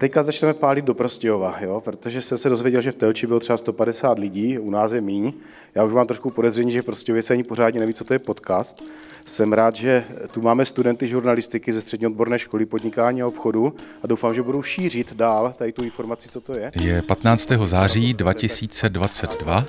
Teďka 0.00 0.22
začneme 0.22 0.54
pálit 0.54 0.84
do 0.84 0.94
Prostějova, 0.94 1.56
jo? 1.60 1.80
protože 1.80 2.22
jsem 2.22 2.38
se 2.38 2.48
dozvěděl, 2.48 2.82
že 2.82 2.92
v 2.92 2.96
Telči 2.96 3.26
bylo 3.26 3.40
třeba 3.40 3.56
150 3.56 4.18
lidí, 4.18 4.58
u 4.58 4.70
nás 4.70 4.92
je 4.92 5.00
míň. 5.00 5.32
Já 5.74 5.84
už 5.84 5.92
mám 5.92 6.06
trošku 6.06 6.30
podezření, 6.30 6.70
že 6.70 6.82
v 6.82 6.84
Prostějově 6.84 7.22
se 7.22 7.32
ani 7.32 7.44
pořádně 7.44 7.80
neví, 7.80 7.94
co 7.94 8.04
to 8.04 8.12
je 8.12 8.18
podcast. 8.18 8.82
Jsem 9.26 9.52
rád, 9.52 9.74
že 9.74 10.04
tu 10.30 10.42
máme 10.42 10.64
studenty 10.64 11.08
žurnalistiky 11.08 11.72
ze 11.72 11.80
střední 11.80 12.06
odborné 12.06 12.38
školy 12.38 12.66
podnikání 12.66 13.22
a 13.22 13.26
obchodu 13.26 13.74
a 14.02 14.06
doufám, 14.06 14.34
že 14.34 14.42
budou 14.42 14.62
šířit 14.62 15.14
dál 15.14 15.52
tady 15.58 15.72
tu 15.72 15.84
informaci, 15.84 16.28
co 16.28 16.40
to 16.40 16.58
je. 16.58 16.70
Je 16.74 17.02
15. 17.02 17.48
září 17.64 18.14
2022 18.14 19.64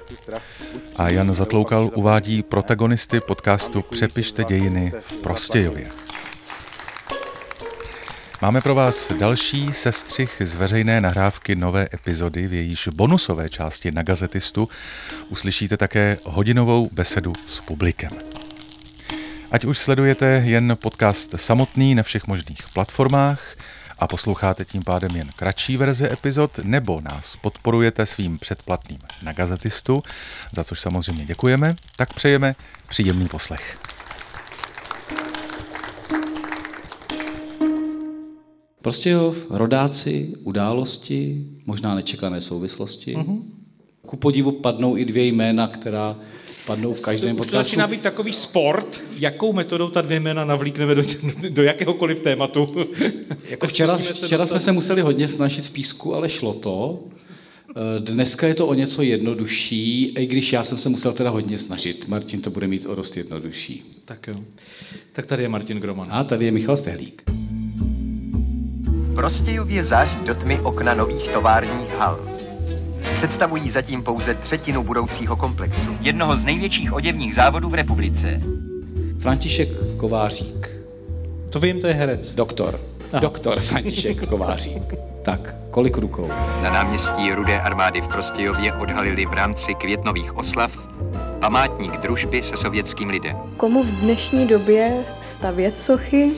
a 0.96 1.10
Jan 1.10 1.34
Zatloukal 1.34 1.90
uvádí 1.96 2.44
protagonisty 2.44 3.20
podcastu 3.20 3.82
Přepište 3.82 4.44
dějiny 4.44 4.94
v 5.00 5.18
Prostějově. 5.18 6.09
Máme 8.42 8.62
pro 8.62 8.76
vás 8.76 9.12
další 9.12 9.74
sestřih 9.74 10.42
z 10.46 10.56
veřejné 10.56 11.02
nahrávky 11.02 11.56
nové 11.56 11.88
epizody, 11.94 12.48
v 12.48 12.54
jejíž 12.54 12.88
bonusové 12.88 13.50
části 13.50 13.92
na 13.92 14.04
gazetistu 14.04 14.70
uslyšíte 15.30 15.78
také 15.78 16.18
hodinovou 16.24 16.90
besedu 16.94 17.34
s 17.46 17.60
publikem. 17.60 18.12
Ať 19.52 19.66
už 19.66 19.78
sledujete 19.78 20.44
jen 20.46 20.78
podcast 20.82 21.36
samotný 21.36 21.96
na 21.96 22.04
všech 22.04 22.28
možných 22.28 22.70
platformách 22.74 23.56
a 24.00 24.08
posloucháte 24.08 24.66
tím 24.66 24.84
pádem 24.84 25.16
jen 25.16 25.30
kratší 25.36 25.78
verze 25.78 26.14
epizod, 26.14 26.60
nebo 26.64 27.02
nás 27.02 27.36
podporujete 27.36 28.06
svým 28.06 28.38
předplatným 28.38 29.00
na 29.22 29.34
gazetistu, 29.34 30.04
za 30.56 30.64
což 30.64 30.80
samozřejmě 30.80 31.26
děkujeme, 31.26 31.76
tak 31.96 32.14
přejeme 32.14 32.56
příjemný 32.90 33.28
poslech. 33.28 33.78
Prostějov, 38.82 39.46
rodáci, 39.50 40.34
události, 40.44 41.46
možná 41.66 41.96
nečekané 41.96 42.42
souvislosti. 42.42 43.16
Uh-huh. 43.16 43.42
Ku 44.02 44.18
podivu 44.18 44.52
padnou 44.52 44.98
i 44.98 45.06
dvě 45.06 45.26
jména, 45.26 45.68
která 45.68 46.20
padnou 46.66 46.94
v 46.94 47.02
každém 47.02 47.36
podcastu. 47.36 47.58
to 47.58 47.64
začíná 47.64 47.88
být 47.88 48.02
takový 48.02 48.34
sport, 48.34 49.04
jakou 49.20 49.54
metodou 49.54 49.90
ta 49.90 50.02
dvě 50.02 50.20
jména 50.20 50.46
navlíkneme 50.46 50.96
do, 50.96 51.04
do 51.50 51.64
jakéhokoliv 51.64 52.20
tématu. 52.20 52.88
jako 53.50 53.68
včera 53.68 53.98
včera 53.98 54.48
jsme 54.48 54.60
se 54.60 54.72
museli 54.72 55.02
hodně 55.02 55.28
snažit 55.28 55.66
v 55.66 55.72
písku, 55.72 56.16
ale 56.16 56.30
šlo 56.30 56.54
to. 56.54 57.04
Eh, 57.70 58.00
dneska 58.00 58.48
je 58.48 58.56
to 58.56 58.68
o 58.68 58.74
něco 58.74 59.02
jednodušší, 59.02 60.04
i 60.06 60.26
když 60.26 60.54
já 60.54 60.64
jsem 60.64 60.78
se 60.78 60.90
musel 60.90 61.14
teda 61.14 61.30
hodně 61.30 61.58
snažit. 61.58 62.08
Martin 62.08 62.42
to 62.42 62.50
bude 62.50 62.68
mít 62.68 62.86
o 62.86 62.96
dost 62.96 63.18
jednodušší. 63.18 64.02
Tak 64.06 64.28
jo. 64.28 64.40
Tak 65.12 65.26
tady 65.26 65.44
je 65.44 65.50
Martin 65.50 65.80
Groman. 65.80 66.08
A 66.12 66.24
tady 66.24 66.46
je 66.46 66.52
Michal 66.52 66.78
Stehlík. 66.78 67.24
Prostějově 69.20 69.84
září 69.84 70.18
do 70.26 70.36
tmy 70.36 70.60
okna 70.60 70.94
nových 70.94 71.30
továrních 71.30 71.96
hal. 71.96 72.20
Představují 73.14 73.70
zatím 73.70 74.04
pouze 74.04 74.34
třetinu 74.34 74.84
budoucího 74.84 75.36
komplexu. 75.36 75.98
Jednoho 76.02 76.36
z 76.36 76.46
největších 76.46 76.94
oděvních 76.94 77.36
závodů 77.36 77.70
v 77.70 77.74
republice. 77.74 78.42
František 79.20 79.70
Kovářík. 79.98 80.70
To 81.50 81.60
vím, 81.60 81.82
to 81.82 81.88
je 81.88 81.94
herec. 81.94 82.32
Doktor. 82.32 82.80
Aha. 83.12 83.20
Doktor 83.20 83.60
František 83.60 84.30
Kovářík. 84.30 84.84
Tak, 85.24 85.56
kolik 85.72 85.98
rukou? 85.98 86.28
Na 86.62 86.70
náměstí 86.70 87.34
Rudé 87.34 87.60
armády 87.60 88.02
v 88.02 88.08
Prostějově 88.08 88.74
odhalili 88.74 89.26
v 89.26 89.34
rámci 89.34 89.76
květnových 89.76 90.38
oslav 90.38 90.72
památník 91.40 91.98
družby 91.98 92.44
se 92.44 92.58
sovětským 92.58 93.10
lidem. 93.10 93.36
Komu 93.58 93.84
v 93.84 93.92
dnešní 93.92 94.48
době 94.48 95.06
stavět 95.22 95.80
sochy 95.80 96.32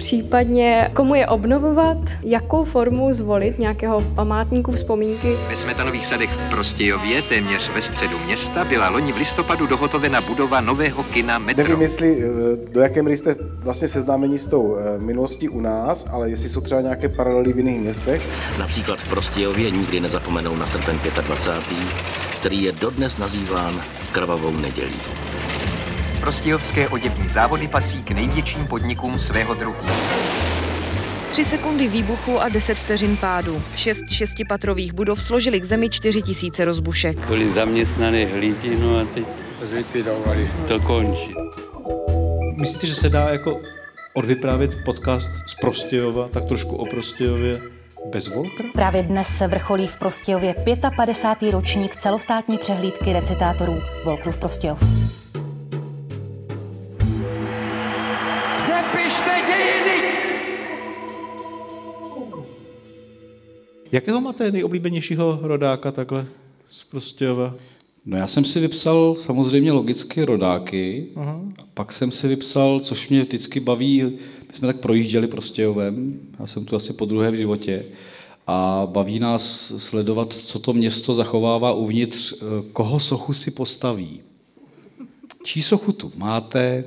případně 0.00 0.90
komu 0.94 1.14
je 1.14 1.26
obnovovat, 1.26 1.96
jakou 2.22 2.64
formu 2.64 3.12
zvolit 3.12 3.58
nějakého 3.58 4.00
památníku 4.00 4.72
vzpomínky. 4.72 5.36
Ve 5.48 5.56
Smetanových 5.56 6.06
sadech 6.06 6.30
v 6.30 6.50
Prostějově, 6.50 7.22
téměř 7.22 7.70
ve 7.74 7.82
středu 7.82 8.18
města, 8.18 8.64
byla 8.64 8.88
loni 8.88 9.12
v 9.12 9.16
listopadu 9.16 9.66
dohotovena 9.66 10.20
budova 10.20 10.60
nového 10.60 11.02
kina 11.02 11.38
Metro. 11.38 11.62
Nevím, 11.64 11.82
jestli 11.82 12.22
eh, 12.22 12.72
do 12.72 12.80
jaké 12.80 13.02
míry 13.02 13.16
jste 13.16 13.36
vlastně 13.62 13.88
seznámeni 13.88 14.38
s 14.38 14.46
tou 14.46 14.76
eh, 14.76 15.04
minulostí 15.04 15.48
u 15.48 15.60
nás, 15.60 16.08
ale 16.12 16.30
jestli 16.30 16.48
jsou 16.48 16.60
třeba 16.60 16.80
nějaké 16.80 17.08
paralely 17.08 17.52
v 17.52 17.58
jiných 17.58 17.80
městech. 17.80 18.22
Například 18.58 18.98
v 18.98 19.08
Prostějově 19.08 19.70
nikdy 19.70 20.00
nezapomenou 20.00 20.56
na 20.56 20.66
srpen 20.66 21.00
25., 21.26 21.78
který 22.40 22.62
je 22.62 22.72
dodnes 22.72 23.18
nazýván 23.18 23.80
krvavou 24.12 24.52
nedělí. 24.56 25.00
Prostějovské 26.20 26.88
oděvní 26.88 27.28
závody 27.28 27.68
patří 27.68 28.02
k 28.02 28.10
největším 28.10 28.66
podnikům 28.66 29.18
svého 29.18 29.54
druhu. 29.54 29.76
Tři 31.30 31.44
sekundy 31.44 31.88
výbuchu 31.88 32.40
a 32.40 32.48
deset 32.48 32.74
vteřin 32.74 33.16
pádu. 33.16 33.62
Šest 33.76 34.10
šestipatrových 34.10 34.92
budov 34.92 35.22
složili 35.22 35.60
k 35.60 35.64
zemi 35.64 35.88
čtyři 35.88 36.22
tisíce 36.22 36.64
rozbušek. 36.64 37.28
Byli 37.28 37.50
zaměstnané 37.50 38.24
hlíti, 38.24 38.76
no 38.80 38.98
a 38.98 39.04
teď 39.04 39.24
zlikvidovali. 39.62 40.50
To 40.68 40.80
končí. 40.80 41.34
Myslíte, 42.60 42.86
že 42.86 42.94
se 42.94 43.08
dá 43.08 43.28
jako 43.28 43.60
odvyprávět 44.14 44.84
podcast 44.84 45.30
z 45.46 45.54
Prostějova, 45.54 46.28
tak 46.28 46.44
trošku 46.44 46.76
o 46.76 46.86
Prostějově, 46.86 47.60
bez 48.12 48.28
Volkra? 48.28 48.68
Právě 48.74 49.02
dnes 49.02 49.28
se 49.28 49.48
vrcholí 49.48 49.86
v 49.86 49.98
Prostějově 49.98 50.54
55. 50.96 51.52
ročník 51.52 51.96
celostátní 51.96 52.58
přehlídky 52.58 53.12
recitátorů 53.12 53.82
Volkrův 54.04 54.38
Prostějov. 54.38 54.78
Jakého 63.92 64.20
máte 64.20 64.52
nejoblíbenějšího 64.52 65.38
rodáka 65.42 65.92
takhle 65.92 66.26
z 66.70 66.84
Prostějova? 66.84 67.54
No 68.06 68.16
já 68.16 68.26
jsem 68.26 68.44
si 68.44 68.60
vypsal 68.60 69.16
samozřejmě 69.20 69.72
logicky 69.72 70.24
rodáky, 70.24 71.06
Aha. 71.16 71.40
pak 71.74 71.92
jsem 71.92 72.12
si 72.12 72.28
vypsal, 72.28 72.80
což 72.80 73.08
mě 73.08 73.22
vždycky 73.22 73.60
baví, 73.60 74.02
my 74.48 74.54
jsme 74.54 74.66
tak 74.66 74.80
projížděli 74.80 75.26
Prostějovem, 75.26 76.20
já 76.40 76.46
jsem 76.46 76.64
tu 76.64 76.76
asi 76.76 76.92
po 76.92 77.04
druhé 77.04 77.30
v 77.30 77.34
životě, 77.34 77.84
a 78.46 78.88
baví 78.92 79.18
nás 79.18 79.72
sledovat, 79.76 80.32
co 80.32 80.58
to 80.58 80.72
město 80.72 81.14
zachovává 81.14 81.72
uvnitř, 81.72 82.32
eh, 82.32 82.44
koho 82.72 83.00
sochu 83.00 83.34
si 83.34 83.50
postaví. 83.50 84.20
Čí 85.42 85.62
sochu 85.62 85.92
tu 85.92 86.12
máte, 86.16 86.84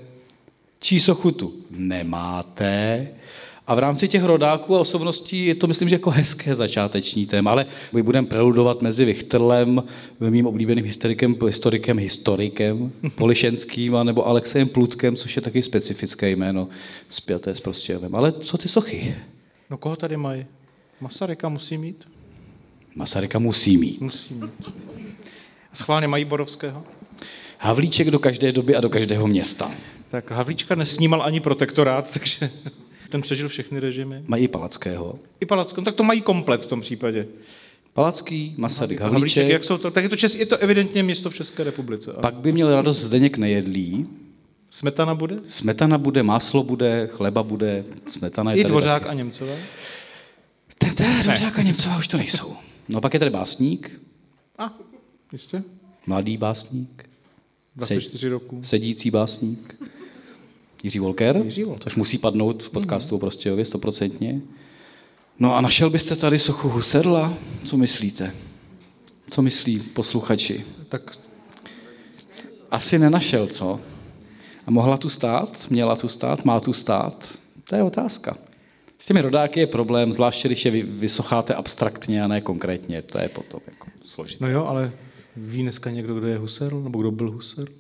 čí 0.80 1.00
sochu 1.00 1.32
tu 1.32 1.54
nemáte, 1.70 3.08
a 3.68 3.76
v 3.76 3.80
rámci 3.80 4.08
těch 4.08 4.24
rodáků 4.24 4.76
a 4.76 4.80
osobností 4.80 5.46
je 5.46 5.56
to, 5.56 5.68
myslím, 5.68 5.90
že 5.90 5.96
jako 5.96 6.10
hezké 6.10 6.56
začáteční 6.56 7.26
téma, 7.26 7.52
ale 7.52 7.66
my 7.94 8.04
budeme 8.04 8.28
preludovat 8.28 8.82
mezi 8.82 9.06
Vichterlem, 9.06 9.84
mým 10.20 10.48
oblíbeným 10.48 10.86
historikem, 10.86 11.36
historikem, 11.46 11.98
historikem, 11.98 12.92
Polišenským, 13.16 13.96
nebo 14.04 14.28
Alexejem 14.28 14.70
Plutkem, 14.70 15.16
což 15.16 15.36
je 15.36 15.42
taky 15.42 15.62
specifické 15.62 16.30
jméno 16.30 16.68
zpěté 17.10 17.56
s 17.56 17.60
Prostějovem. 17.60 18.16
Ale 18.16 18.32
co 18.32 18.58
ty 18.58 18.68
sochy? 18.68 19.16
No 19.70 19.78
koho 19.78 19.96
tady 19.96 20.18
mají? 20.18 20.46
Masaryka 21.02 21.50
musí 21.50 21.78
mít? 21.78 22.08
Masaryka 22.96 23.40
musí 23.40 23.78
mít. 23.78 24.02
Musí 24.02 24.34
mít. 24.34 24.74
Schválně 25.74 26.08
mají 26.08 26.26
Borovského? 26.26 26.84
Havlíček 27.58 28.12
do 28.12 28.20
každé 28.20 28.52
doby 28.52 28.76
a 28.76 28.82
do 28.82 28.90
každého 28.90 29.28
města. 29.28 29.72
Tak 30.10 30.32
Havlíčka 30.32 30.76
nesnímal 30.76 31.22
ani 31.24 31.40
protektorát, 31.40 32.14
takže 32.14 32.50
ten 33.14 33.22
přežil 33.22 33.50
všechny 33.50 33.80
režimy. 33.80 34.24
Mají 34.28 34.44
i 34.44 34.48
Palackého. 34.48 35.20
I 35.40 35.46
Palackého, 35.46 35.82
no 35.82 35.86
tak 35.86 35.96
to 35.96 36.04
mají 36.04 36.22
komplet 36.22 36.64
v 36.64 36.68
tom 36.68 36.82
případě. 36.82 37.28
Palacký, 37.94 38.56
Masaryk, 38.58 39.00
Havlíček. 39.00 39.14
Havlíček 39.14 39.48
jak 39.48 39.64
jsou 39.64 39.78
to, 39.78 39.92
tak 39.92 40.04
je 40.04 40.10
to, 40.10 40.16
čes, 40.16 40.36
je 40.36 40.46
to 40.46 40.58
evidentně 40.58 41.04
město 41.04 41.30
v 41.30 41.36
České 41.36 41.64
republice. 41.64 42.12
Ale... 42.12 42.22
Pak 42.22 42.36
by 42.36 42.52
měl 42.52 42.76
radost 42.76 43.02
Zdeněk 43.02 43.38
Nejedlý. 43.38 44.08
Smetana 44.70 45.16
bude? 45.16 45.40
Smetana 45.48 45.98
bude, 45.98 46.24
máslo 46.24 46.64
bude, 46.64 47.10
chleba 47.12 47.44
bude, 47.44 47.84
smetana 48.06 48.52
je 48.52 48.58
I 48.58 48.62
tady 48.62 48.70
Dvořák 48.70 49.02
taky. 49.04 49.12
a 49.12 49.14
Němcové? 49.14 49.58
Dvořák 51.24 51.60
a 51.60 51.62
Němcová 51.62 51.98
už 51.98 52.08
to 52.08 52.18
nejsou. 52.18 52.54
No 52.90 53.02
pak 53.02 53.14
je 53.14 53.20
tady 53.20 53.32
básník. 53.32 54.02
A, 54.58 54.78
jistě. 55.32 55.64
Mladý 56.08 56.38
básník. 56.38 57.10
24 57.76 58.30
roku. 58.30 58.64
Sedící 58.64 59.12
básník. 59.12 59.76
Jiří 60.84 61.00
Volker, 61.00 61.42
Jiří 61.46 61.64
Volker. 61.64 61.84
což 61.84 61.96
musí 61.96 62.18
padnout 62.18 62.64
v 62.64 62.70
podcastu 62.70 63.16
mm. 63.16 63.20
Prostějově 63.20 63.66
stoprocentně. 63.66 64.42
No 65.40 65.56
a 65.56 65.62
našel 65.62 65.90
byste 65.90 66.16
tady 66.16 66.40
sochu 66.40 66.70
Huserla? 66.70 67.34
Co 67.64 67.78
myslíte? 67.78 68.32
Co 69.30 69.42
myslí 69.42 69.80
posluchači? 69.80 70.66
Tak 70.90 71.18
asi 72.72 73.00
nenašel, 73.00 73.48
co? 73.48 73.80
A 74.68 74.72
mohla 74.72 74.98
tu 74.98 75.10
stát? 75.10 75.66
Měla 75.70 75.96
tu 75.96 76.08
stát? 76.08 76.46
Má 76.46 76.60
tu 76.60 76.74
stát? 76.74 77.38
To 77.70 77.76
je 77.76 77.84
otázka. 77.84 78.38
S 79.00 79.06
těmi 79.06 79.22
rodáky 79.22 79.60
je 79.60 79.68
problém, 79.68 80.14
zvláště 80.14 80.48
když 80.48 80.66
je 80.66 80.72
vysocháte 80.84 81.54
abstraktně 81.54 82.24
a 82.24 82.28
ne 82.28 82.42
konkrétně. 82.42 83.02
To 83.02 83.20
je 83.20 83.30
potom 83.30 83.60
jako 83.68 83.88
složité. 84.06 84.46
No 84.46 84.52
jo, 84.52 84.66
ale 84.66 84.92
ví 85.36 85.62
dneska 85.62 85.90
někdo, 85.90 86.16
kdo 86.16 86.28
je 86.28 86.38
Husserl? 86.38 86.82
Nebo 86.82 87.00
kdo 87.00 87.12
byl 87.12 87.32
Husserl? 87.32 87.74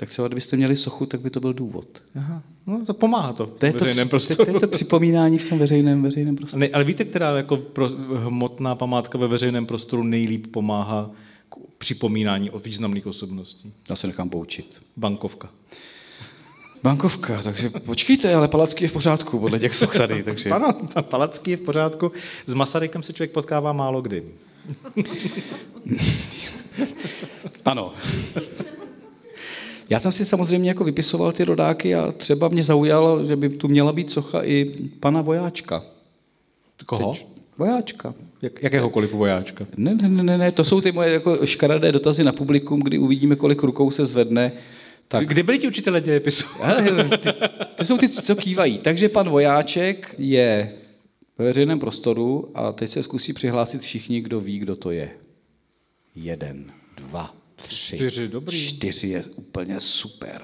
Tak 0.00 0.08
třeba 0.08 0.28
kdybyste 0.28 0.56
měli 0.56 0.76
sochu, 0.76 1.06
tak 1.06 1.20
by 1.20 1.30
to 1.30 1.40
byl 1.40 1.52
důvod. 1.52 1.86
Aha. 2.16 2.42
No 2.66 2.84
to 2.84 2.94
pomáhá 2.94 3.32
to. 3.32 3.46
To 3.46 3.66
je 3.66 3.72
to, 3.72 3.78
to, 3.78 4.18
to, 4.18 4.44
to, 4.44 4.50
je 4.50 4.60
to 4.60 4.68
připomínání 4.68 5.38
v 5.38 5.48
tom 5.48 5.58
veřejném, 5.58 6.02
veřejném 6.02 6.36
prostoru. 6.36 6.60
Ne, 6.60 6.68
ale 6.68 6.84
víte, 6.84 7.04
která 7.04 7.36
jako 7.36 7.56
pro, 7.56 7.88
hmotná 8.24 8.74
památka 8.74 9.18
ve 9.18 9.28
veřejném 9.28 9.66
prostoru 9.66 10.02
nejlíp 10.02 10.46
pomáhá 10.46 11.10
k 11.48 11.56
připomínání 11.78 12.50
o 12.50 12.58
významných 12.58 13.06
osobností? 13.06 13.72
Já 13.90 13.96
se 13.96 14.06
nechám 14.06 14.30
poučit. 14.30 14.82
Bankovka. 14.96 15.50
Bankovka, 16.82 17.42
takže 17.42 17.70
počkejte, 17.70 18.34
ale 18.34 18.48
Palacký 18.48 18.84
je 18.84 18.88
v 18.88 18.92
pořádku 18.92 19.38
podle 19.38 19.58
těch 19.58 19.74
soch 19.74 19.96
tady. 19.96 20.22
Takže... 20.30 20.50
Ano, 20.50 20.74
Palacký 21.02 21.50
je 21.50 21.56
v 21.56 21.60
pořádku. 21.60 22.12
S 22.46 22.54
Masarykem 22.54 23.02
se 23.02 23.12
člověk 23.12 23.30
potkává 23.30 23.72
málo 23.72 24.02
kdy. 24.02 24.24
ano. 27.64 27.94
Já 29.90 30.00
jsem 30.00 30.12
si 30.12 30.24
samozřejmě 30.24 30.70
jako 30.70 30.84
vypisoval 30.84 31.32
ty 31.32 31.44
rodáky 31.44 31.94
a 31.94 32.12
třeba 32.12 32.48
mě 32.48 32.64
zaujalo, 32.64 33.26
že 33.26 33.36
by 33.36 33.48
tu 33.48 33.68
měla 33.68 33.92
být 33.92 34.10
socha 34.10 34.44
i 34.44 34.64
pana 35.00 35.20
vojáčka. 35.20 35.82
Koho? 36.86 37.14
Teď, 37.14 37.26
vojáčka. 37.58 38.14
Jak, 38.42 38.62
jakéhokoliv 38.62 39.12
vojáčka? 39.12 39.66
Ne, 39.76 39.94
ne, 39.94 40.22
ne, 40.22 40.38
ne, 40.38 40.52
to 40.52 40.64
jsou 40.64 40.80
ty 40.80 40.92
moje 40.92 41.12
jako 41.12 41.46
škaredé 41.46 41.92
dotazy 41.92 42.24
na 42.24 42.32
publikum, 42.32 42.80
kdy 42.80 42.98
uvidíme, 42.98 43.36
kolik 43.36 43.62
rukou 43.62 43.90
se 43.90 44.06
zvedne. 44.06 44.52
Tak. 45.08 45.28
Kde 45.28 45.42
byli 45.42 45.58
ti 45.58 45.68
učitelé 45.68 46.00
dějepisu? 46.00 46.46
ty, 47.22 47.28
ty 47.74 47.84
jsou 47.84 47.98
ty, 47.98 48.08
co 48.08 48.36
kývají. 48.36 48.78
Takže 48.78 49.08
pan 49.08 49.28
Vojáček 49.28 50.14
je 50.18 50.72
ve 51.38 51.44
veřejném 51.44 51.80
prostoru 51.80 52.50
a 52.54 52.72
teď 52.72 52.90
se 52.90 53.02
zkusí 53.02 53.32
přihlásit 53.32 53.80
všichni, 53.80 54.20
kdo 54.20 54.40
ví, 54.40 54.58
kdo 54.58 54.76
to 54.76 54.90
je. 54.90 55.10
Jeden, 56.16 56.72
dva, 56.96 57.34
tři. 57.62 57.96
Čtyři, 57.96 58.28
dobrý. 58.28 58.66
Čtyři 58.66 59.08
je 59.08 59.24
úplně 59.24 59.80
super. 59.80 60.42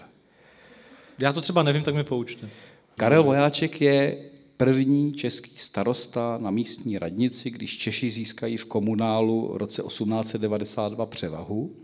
Já 1.18 1.32
to 1.32 1.40
třeba 1.40 1.62
nevím, 1.62 1.82
tak 1.82 1.94
mi 1.94 2.04
poučte. 2.04 2.50
Karel 2.94 3.22
Vojáček 3.22 3.80
je 3.80 4.24
první 4.56 5.12
český 5.12 5.58
starosta 5.58 6.38
na 6.38 6.50
místní 6.50 6.98
radnici, 6.98 7.50
když 7.50 7.78
Češi 7.78 8.10
získají 8.10 8.56
v 8.56 8.64
komunálu 8.64 9.52
v 9.52 9.56
roce 9.56 9.82
1892 9.82 11.06
převahu. 11.06 11.76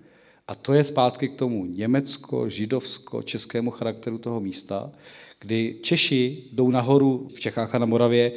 A 0.49 0.55
to 0.55 0.73
je 0.73 0.85
zpátky 0.85 1.29
k 1.29 1.37
tomu 1.37 1.67
německo, 1.67 2.49
židovsko, 2.49 3.23
českému 3.23 3.71
charakteru 3.71 4.19
toho 4.19 4.41
místa, 4.41 4.93
kdy 5.39 5.79
Češi 5.83 6.45
jdou 6.53 6.71
nahoru 6.71 7.29
v 7.35 7.41
Čechách 7.41 7.75
a 7.75 7.79
na 7.79 7.87
Moravě 7.87 8.33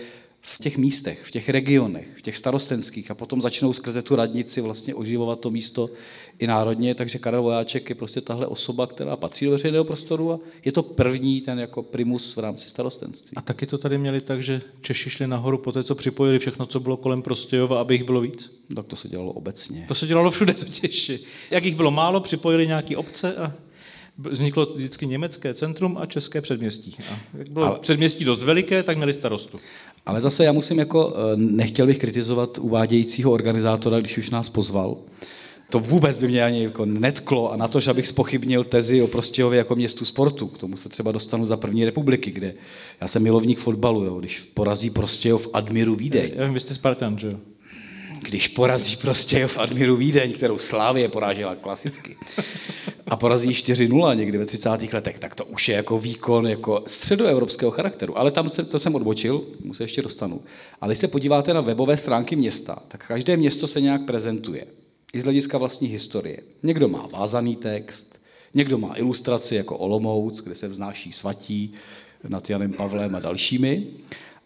v 0.48 0.60
těch 0.60 0.78
místech, 0.78 1.24
v 1.24 1.32
těch 1.32 1.50
regionech, 1.50 2.08
v 2.16 2.22
těch 2.22 2.38
starostenských 2.38 3.12
a 3.12 3.16
potom 3.16 3.42
začnou 3.42 3.74
skrze 3.74 4.02
tu 4.02 4.16
radnici 4.16 4.62
vlastně 4.62 4.96
oživovat 4.96 5.40
to 5.40 5.52
místo 5.52 5.90
i 6.40 6.48
národně, 6.48 6.96
takže 6.96 7.20
Karel 7.20 7.42
Vojáček 7.44 7.90
je 7.90 7.96
prostě 7.96 8.22
tahle 8.22 8.48
osoba, 8.48 8.88
která 8.88 9.16
patří 9.16 9.46
do 9.46 9.52
veřejného 9.52 9.84
prostoru 9.84 10.32
a 10.32 10.40
je 10.66 10.72
to 10.72 10.84
první 10.84 11.42
ten 11.42 11.60
jako 11.60 11.84
primus 11.84 12.36
v 12.36 12.40
rámci 12.40 12.70
starostenství. 12.70 13.38
A 13.38 13.42
taky 13.42 13.66
to 13.66 13.78
tady 13.78 13.98
měli 13.98 14.22
tak, 14.22 14.44
že 14.44 14.62
Češi 14.82 15.10
šli 15.10 15.28
nahoru 15.28 15.58
po 15.58 15.72
té, 15.72 15.84
co 15.84 15.96
připojili 15.96 16.40
všechno, 16.40 16.66
co 16.66 16.80
bylo 16.80 16.98
kolem 16.98 17.22
Prostějova, 17.22 17.82
aby 17.82 17.96
jich 17.96 18.04
bylo 18.04 18.22
víc? 18.22 18.60
Tak 18.76 18.86
to 18.86 18.96
se 18.96 19.08
dělalo 19.08 19.32
obecně. 19.32 19.86
To 19.88 19.96
se 19.96 20.08
dělalo 20.08 20.32
všude 20.32 20.54
totiž. 20.54 21.12
Jak 21.52 21.66
jich 21.66 21.76
bylo 21.76 21.92
málo, 21.92 22.20
připojili 22.20 22.68
nějaký 22.68 22.96
obce 22.96 23.36
a 23.36 23.54
vzniklo 24.18 24.66
vždycky 24.66 25.08
německé 25.08 25.54
centrum 25.54 25.98
a 25.98 26.06
české 26.06 26.42
předměstí. 26.42 26.96
A 27.12 27.20
jak 27.38 27.50
bylo 27.50 27.66
Ale... 27.66 27.80
předměstí 27.80 28.26
dost 28.26 28.44
veliké, 28.44 28.84
tak 28.84 28.98
měli 28.98 29.14
starostu. 29.14 29.60
Ale 30.06 30.22
zase 30.22 30.44
já 30.44 30.52
musím 30.52 30.80
jako, 30.80 31.14
nechtěl 31.36 31.86
bych 31.86 32.00
kritizovat 32.00 32.58
uvádějícího 32.58 33.32
organizátora, 33.32 34.00
když 34.00 34.18
už 34.18 34.30
nás 34.30 34.50
pozval. 34.50 34.98
To 35.70 35.80
vůbec 35.80 36.18
by 36.18 36.28
mě 36.28 36.44
ani 36.44 36.64
jako 36.64 36.86
netklo 36.86 37.52
a 37.52 37.58
na 37.58 37.68
to, 37.68 37.80
že 37.80 37.92
abych 37.92 38.08
spochybnil 38.08 38.64
tezi 38.64 39.02
o 39.02 39.08
Prostějově 39.08 39.58
jako 39.58 39.76
městu 39.76 40.06
sportu. 40.06 40.48
K 40.48 40.58
tomu 40.58 40.78
se 40.78 40.90
třeba 40.90 41.12
dostanu 41.12 41.46
za 41.46 41.58
první 41.58 41.86
republiky, 41.86 42.32
kde 42.32 42.54
já 43.02 43.08
jsem 43.08 43.24
milovník 43.24 43.60
fotbalu, 43.60 44.04
jo, 44.04 44.20
když 44.20 44.40
porazí 44.40 44.90
Prostějov 44.90 45.48
Admiru 45.54 45.96
Vídeň. 45.96 46.32
Já 46.36 46.46
vím, 46.46 46.54
vy 46.54 46.60
jste 46.60 46.74
Spartan, 46.74 47.18
že 47.18 47.28
jo? 47.28 47.38
Když 48.26 48.48
porazí 48.48 48.96
Prostějov 48.96 49.58
Admiru 49.58 49.96
Vídeň, 49.96 50.34
kterou 50.34 50.58
Slávě 50.58 51.10
porážela 51.10 51.56
klasicky, 51.56 52.18
a 53.08 53.16
porazí 53.16 53.50
4-0 53.50 54.16
někdy 54.16 54.38
ve 54.38 54.46
30. 54.46 54.70
letech, 54.94 55.20
tak 55.20 55.36
to 55.36 55.46
už 55.46 55.70
je 55.70 55.76
jako 55.76 56.00
výkon 56.00 56.48
jako 56.48 56.84
středoevropského 56.88 57.72
charakteru. 57.72 58.18
Ale 58.18 58.32
tam 58.32 58.50
se, 58.50 58.66
to 58.66 58.80
jsem 58.80 58.96
odbočil, 58.96 59.42
mu 59.64 59.74
se 59.74 59.84
ještě 59.84 60.02
dostanu. 60.02 60.42
Ale 60.82 60.92
když 60.92 61.00
se 61.00 61.08
podíváte 61.08 61.54
na 61.54 61.62
webové 61.62 61.98
stránky 61.98 62.36
města, 62.36 62.80
tak 62.88 63.08
každé 63.08 63.38
město 63.38 63.68
se 63.68 63.82
nějak 63.82 64.06
prezentuje. 64.06 64.66
I 65.14 65.22
z 65.22 65.24
hlediska 65.24 65.58
vlastní 65.58 65.88
historie. 65.88 66.38
Někdo 66.64 66.88
má 66.88 67.08
vázaný 67.08 67.56
text, 67.56 68.20
někdo 68.54 68.78
má 68.78 68.98
ilustraci 68.98 69.56
jako 69.56 69.78
Olomouc, 69.78 70.42
kde 70.42 70.56
se 70.56 70.68
vznáší 70.68 71.12
svatí 71.12 71.74
nad 72.28 72.50
Janem 72.50 72.74
Pavlem 72.74 73.16
a 73.16 73.20
dalšími. 73.20 73.88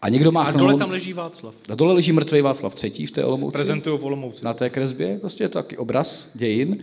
A 0.02 0.08
někdo 0.08 0.32
má... 0.32 0.42
A 0.42 0.50
dole 0.50 0.76
tam 0.76 0.90
leží 0.90 1.12
Václav. 1.12 1.54
A 1.68 1.74
dole 1.74 1.94
leží 1.94 2.12
mrtvý 2.12 2.40
Václav 2.40 2.84
III. 2.84 3.06
v 3.06 3.10
té 3.10 3.24
Olomouci. 3.24 3.52
Prezentují 3.52 3.98
v 3.98 4.04
Olomouci. 4.04 4.44
Na 4.44 4.54
té 4.54 4.70
kresbě. 4.70 5.18
Prostě 5.18 5.44
je 5.44 5.48
to 5.48 5.58
taky 5.58 5.76
obraz 5.76 6.30
dějin. 6.34 6.78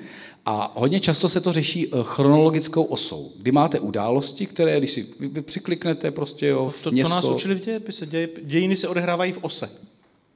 A 0.46 0.72
hodně 0.76 1.00
často 1.00 1.30
se 1.30 1.42
to 1.42 1.54
řeší 1.54 1.92
chronologickou 2.04 2.84
osou, 2.84 3.32
kdy 3.38 3.52
máte 3.52 3.80
události, 3.80 4.46
které, 4.46 4.78
když 4.78 4.92
si 4.92 5.06
přikliknete 5.42 6.12
prostě 6.12 6.48
jo, 6.48 6.74
to, 6.78 6.84
to, 6.84 6.92
město... 6.92 7.10
to 7.10 7.16
nás 7.16 7.36
učili 7.36 7.56
v 7.56 7.66
dějepise. 7.66 8.06
Děj, 8.06 8.28
dějiny 8.44 8.76
se 8.76 8.88
odehrávají 8.88 9.32
v 9.32 9.40
ose. 9.42 9.70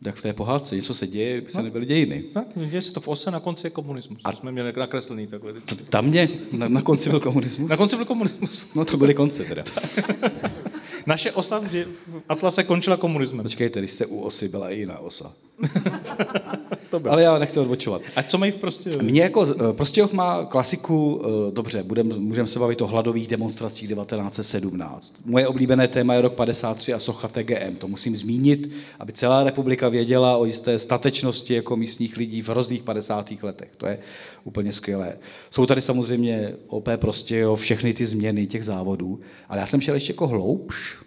Tak 0.04 0.16
v 0.16 0.22
té 0.22 0.34
pohádce 0.34 0.76
něco 0.76 0.94
se 0.94 1.08
děje, 1.08 1.38
kdyby 1.38 1.52
se 1.52 1.58
no. 1.58 1.64
nebyly 1.64 1.86
dějiny. 1.86 2.24
Tak, 2.34 2.48
děje 2.70 2.82
se 2.82 2.94
to 2.94 3.02
v 3.02 3.08
ose, 3.08 3.32
na 3.32 3.40
konci 3.40 3.68
je 3.68 3.72
komunismus. 3.72 4.22
A 4.24 4.32
jsme 4.32 4.52
měli 4.52 4.74
nakreslený 4.78 5.28
takhle. 5.28 5.54
To, 5.54 5.76
tam 5.76 6.06
mě, 6.06 6.30
na, 6.52 6.68
na 6.68 6.82
konci 6.82 7.10
byl 7.10 7.20
komunismus? 7.20 7.70
Na 7.70 7.78
konci 7.78 7.96
byl 7.96 8.06
komunismus. 8.06 8.68
No 8.76 8.86
to 8.86 8.98
byly 8.98 9.14
konce 9.14 9.44
teda. 9.44 9.64
Naše 11.06 11.32
osa 11.32 11.60
v, 11.60 11.86
Atlase 12.30 12.64
končila 12.64 12.98
komunismem. 12.98 13.44
Počkejte, 13.44 13.80
když 13.80 13.92
jste 13.92 14.06
u 14.06 14.20
osy, 14.20 14.48
byla 14.48 14.70
i 14.70 14.80
jiná 14.80 15.00
osa. 15.00 15.34
to 16.90 17.00
bylo. 17.00 17.14
Ale 17.14 17.24
já 17.24 17.38
nechci 17.38 17.60
odbočovat. 17.60 18.02
A 18.16 18.24
co 18.24 18.38
mají 18.38 18.52
v 18.52 18.56
Prostějově? 18.56 19.04
Mě 19.04 19.22
jako, 19.22 19.48
Prostějov 19.72 20.14
má 20.14 20.46
klasiku, 20.46 21.22
dobře, 21.54 21.84
budem, 21.84 22.20
můžeme 22.20 22.48
se 22.48 22.60
bavit 22.60 22.82
o 22.82 22.88
hladových 22.88 23.28
demonstracích 23.28 23.90
1917. 23.90 25.16
Moje 25.26 25.48
oblíbené 25.48 25.88
téma 25.88 26.14
je 26.14 26.22
rok 26.22 26.34
53 26.34 26.94
a 26.94 27.00
socha 27.00 27.28
TGM. 27.28 27.76
To 27.78 27.88
musím 27.88 28.16
zmínit, 28.16 28.72
aby 29.00 29.14
celá 29.14 29.44
republika 29.44 29.90
věděla 29.90 30.38
o 30.38 30.46
jisté 30.46 30.80
statečnosti 30.80 31.54
jako 31.54 31.76
místních 31.76 32.18
lidí 32.18 32.42
v 32.42 32.50
hrozných 32.50 32.84
50. 32.84 33.32
letech. 33.44 33.70
To 33.78 33.86
je 33.86 34.00
úplně 34.44 34.74
skvělé. 34.74 35.18
Jsou 35.52 35.66
tady 35.66 35.82
samozřejmě 35.82 36.56
OP 36.68 36.90
Prostějov, 36.96 37.62
všechny 37.62 37.94
ty 37.94 38.06
změny 38.06 38.48
těch 38.48 38.66
závodů, 38.66 39.20
ale 39.50 39.60
já 39.60 39.68
jsem 39.68 39.82
šel 39.82 39.96
ještě 39.96 40.14
jako 40.14 40.28
hloubš, 40.28 40.98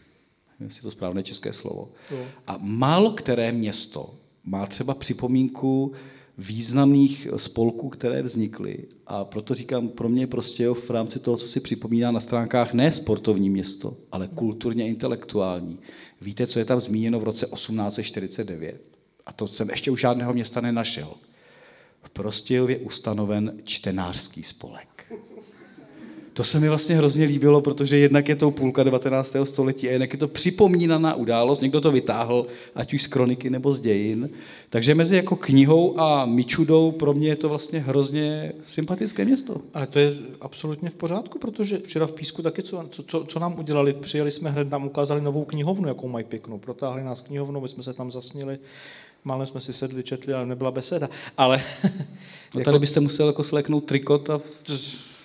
jestli 0.60 0.82
to 0.82 0.90
správné 0.90 1.22
české 1.22 1.52
slovo. 1.52 1.88
A 2.46 2.58
málo 2.60 3.12
které 3.12 3.52
město 3.52 4.14
má 4.44 4.66
třeba 4.66 4.94
připomínku 4.94 5.92
významných 6.38 7.29
spolků, 7.36 7.88
které 7.88 8.22
vznikly. 8.22 8.79
A 9.06 9.24
proto 9.24 9.55
říkám, 9.55 9.88
pro 9.88 10.08
mě 10.08 10.26
prostě 10.26 10.69
v 10.69 10.91
rámci 10.91 11.19
toho, 11.19 11.36
co 11.36 11.48
si 11.48 11.60
připomíná 11.60 12.10
na 12.10 12.20
stránkách, 12.20 12.72
ne 12.74 12.93
sportovní 12.93 13.50
město, 13.50 13.96
ale 14.12 14.29
kulturně 14.34 14.86
intelektuální. 14.88 15.79
Víte, 16.20 16.46
co 16.46 16.58
je 16.58 16.64
tam 16.64 16.81
zmíněno 16.81 17.20
v 17.20 17.24
roce 17.24 17.46
1849? 17.46 18.81
A 19.26 19.32
to 19.32 19.48
jsem 19.48 19.70
ještě 19.70 19.91
u 19.91 19.96
žádného 19.96 20.32
města 20.32 20.60
nenašel. 20.60 21.14
V 22.05 22.11
Prostějově 22.11 22.77
ustanoven 22.77 23.53
čtenářský 23.65 24.43
spolek. 24.43 24.89
To 26.34 26.44
se 26.44 26.61
mi 26.61 26.69
vlastně 26.69 26.96
hrozně 26.96 27.25
líbilo, 27.25 27.61
protože 27.61 27.99
jednak 27.99 28.29
je 28.29 28.37
to 28.37 28.51
půlka 28.51 28.82
19. 28.82 29.37
století 29.44 29.89
a 29.89 29.93
jednak 29.93 30.13
je 30.13 30.19
to 30.19 30.29
připomínaná 30.29 31.15
událost, 31.15 31.61
někdo 31.61 31.81
to 31.81 31.93
vytáhl, 31.93 32.46
ať 32.75 32.94
už 32.94 33.03
z 33.03 33.06
kroniky 33.06 33.51
nebo 33.51 33.73
z 33.73 33.81
dějin. 33.81 34.31
Takže 34.70 34.94
mezi 34.94 35.17
jako 35.17 35.37
knihou 35.37 36.01
a 36.01 36.27
Mičudou 36.27 36.91
pro 36.91 37.15
mě 37.15 37.29
je 37.29 37.37
to 37.37 37.49
vlastně 37.49 37.81
hrozně 37.81 38.53
sympatické 38.67 39.25
město. 39.25 39.61
Ale 39.75 39.87
to 39.87 39.99
je 39.99 40.15
absolutně 40.41 40.91
v 40.91 40.94
pořádku, 40.94 41.39
protože 41.39 41.79
včera 41.79 42.06
v 42.06 42.13
Písku 42.13 42.43
taky, 42.43 42.63
co, 42.63 42.89
co, 43.06 43.25
co 43.25 43.39
nám 43.39 43.58
udělali, 43.58 43.93
přijeli 43.93 44.31
jsme 44.31 44.51
hned, 44.51 44.70
nám 44.70 44.87
ukázali 44.87 45.20
novou 45.20 45.44
knihovnu, 45.44 45.89
jakou 45.89 46.08
mají 46.08 46.25
pěknou. 46.25 46.58
Protáhli 46.58 47.05
nás 47.05 47.20
knihovnu, 47.20 47.61
my 47.61 47.69
jsme 47.69 47.82
se 47.82 47.93
tam 47.93 48.11
zasnili, 48.11 48.58
málem 49.24 49.46
jsme 49.46 49.60
si 49.60 49.72
sedli, 49.72 50.02
četli, 50.02 50.34
ale 50.34 50.46
nebyla 50.46 50.70
beseda. 50.70 51.08
Ale... 51.36 51.62
No 52.54 52.60
tady 52.60 52.74
jako... 52.74 52.81
byste 52.81 53.00
musel 53.00 53.26
jako 53.26 53.44
sleknout 53.44 53.84
trikot 53.84 54.31
a 54.31 54.40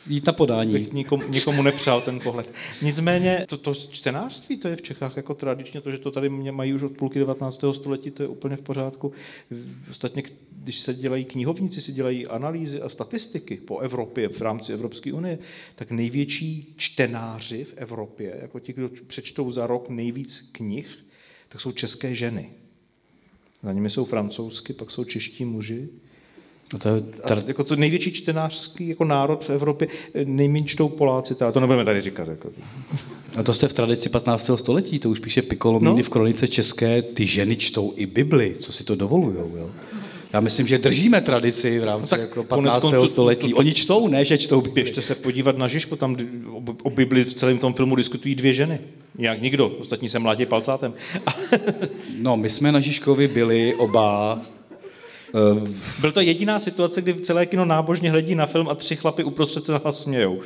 jít 0.07 0.25
na 0.25 0.33
podání. 0.33 0.73
Bych 0.73 0.93
nikomu, 0.93 1.27
nikomu 1.27 1.61
nepřál 1.61 2.01
ten 2.01 2.19
pohled. 2.19 2.53
Nicméně 2.81 3.45
to, 3.49 3.57
to 3.57 3.73
čtenářství, 3.75 4.57
to 4.57 4.67
je 4.67 4.75
v 4.75 4.81
Čechách 4.81 5.17
jako 5.17 5.33
tradičně, 5.33 5.81
to, 5.81 5.91
že 5.91 5.97
to 5.97 6.11
tady 6.11 6.29
mají 6.29 6.73
už 6.73 6.83
od 6.83 6.91
půlky 6.91 7.19
19. 7.19 7.63
století, 7.71 8.11
to 8.11 8.23
je 8.23 8.29
úplně 8.29 8.55
v 8.55 8.61
pořádku. 8.61 9.13
Ostatně, 9.89 10.23
když 10.51 10.79
se 10.79 10.93
dělají 10.93 11.25
knihovníci, 11.25 11.81
si 11.81 11.91
dělají 11.91 12.27
analýzy 12.27 12.81
a 12.81 12.89
statistiky 12.89 13.55
po 13.55 13.79
Evropě 13.79 14.29
v 14.29 14.41
rámci 14.41 14.73
Evropské 14.73 15.13
unie, 15.13 15.39
tak 15.75 15.91
největší 15.91 16.73
čtenáři 16.77 17.63
v 17.63 17.73
Evropě, 17.77 18.37
jako 18.41 18.59
ti, 18.59 18.73
kdo 18.73 18.89
přečtou 19.07 19.51
za 19.51 19.67
rok 19.67 19.89
nejvíc 19.89 20.49
knih, 20.51 21.05
tak 21.49 21.61
jsou 21.61 21.71
české 21.71 22.15
ženy. 22.15 22.49
Za 23.63 23.73
nimi 23.73 23.89
jsou 23.89 24.05
francouzsky, 24.05 24.73
pak 24.73 24.91
jsou 24.91 25.03
čeští 25.03 25.45
muži, 25.45 25.89
No 26.73 26.79
to 26.79 26.89
je 26.89 27.01
tady... 27.01 27.41
jako 27.47 27.63
to 27.63 27.75
největší 27.75 28.11
čtenářský 28.11 28.87
jako 28.87 29.05
národ 29.05 29.43
v 29.43 29.49
Evropě, 29.49 29.87
nejméně 30.23 30.65
čtou 30.65 30.89
Poláci, 30.89 31.35
ale 31.41 31.51
to 31.51 31.59
nebudeme 31.59 31.85
tady 31.85 32.01
říkat. 32.01 32.27
Jako. 32.27 32.49
A 33.35 33.43
to 33.43 33.53
jste 33.53 33.67
v 33.67 33.73
tradici 33.73 34.09
15. 34.09 34.51
století, 34.55 34.99
to 34.99 35.09
už 35.09 35.19
píše 35.19 35.41
Piccolomini 35.41 35.97
no? 35.97 36.03
v 36.03 36.09
kronice 36.09 36.47
české, 36.47 37.01
ty 37.01 37.25
ženy 37.25 37.55
čtou 37.55 37.93
i 37.95 38.05
Bibli, 38.05 38.55
co 38.59 38.71
si 38.71 38.83
to 38.83 38.95
dovolujou, 38.95 39.57
jo? 39.57 39.69
Já 40.33 40.39
myslím, 40.39 40.67
že 40.67 40.77
držíme 40.77 41.21
tradici 41.21 41.79
v 41.79 41.83
rámci 41.83 42.15
no 42.15 42.21
jako 42.21 42.43
15. 42.43 42.81
Koncu, 42.81 43.07
století. 43.07 43.53
Oni 43.53 43.73
čtou, 43.73 44.07
ne, 44.07 44.25
že 44.25 44.37
čtou 44.37 44.61
Bibli. 44.61 44.73
Běžte 44.73 45.01
se 45.01 45.15
podívat 45.15 45.57
na 45.57 45.67
Žižku, 45.67 45.95
tam 45.95 46.17
o 46.83 46.89
Bibli 46.89 47.23
v 47.23 47.33
celém 47.33 47.57
tom 47.57 47.73
filmu 47.73 47.95
diskutují 47.95 48.35
dvě 48.35 48.53
ženy. 48.53 48.79
Jak 49.17 49.41
nikdo, 49.41 49.67
ostatní 49.67 50.09
se 50.09 50.19
mlátí 50.19 50.45
palcátem. 50.45 50.93
no, 52.21 52.37
my 52.37 52.49
jsme 52.49 52.71
na 52.71 52.79
Žižkovi 52.79 53.27
byli 53.27 53.75
oba 53.75 54.41
Byl 56.01 56.11
to 56.11 56.21
jediná 56.21 56.59
situace, 56.59 57.01
kdy 57.01 57.13
celé 57.13 57.45
kino 57.45 57.65
nábožně 57.65 58.11
hledí 58.11 58.35
na 58.35 58.45
film 58.45 58.69
a 58.69 58.75
tři 58.75 58.95
chlapy 58.95 59.23
uprostřed 59.23 59.65
se 59.65 59.71
nahlas 59.71 60.01
smějou. 60.01 60.39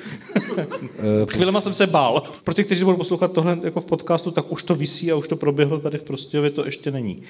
Eh, 0.57 1.25
Chvílema 1.27 1.61
jsem 1.61 1.73
se 1.73 1.87
bál. 1.87 2.23
Pro 2.43 2.53
ty, 2.53 2.63
kteří 2.63 2.83
budou 2.83 2.97
poslouchat 2.97 3.31
tohle 3.31 3.59
jako 3.63 3.81
v 3.81 3.85
podcastu, 3.85 4.31
tak 4.31 4.51
už 4.51 4.63
to 4.63 4.75
visí 4.75 5.11
a 5.11 5.15
už 5.15 5.27
to 5.27 5.35
proběhlo 5.35 5.79
tady 5.79 5.97
v 5.97 6.03
Prostějově, 6.03 6.49
to 6.49 6.65
ještě 6.65 6.91
není. 6.91 7.21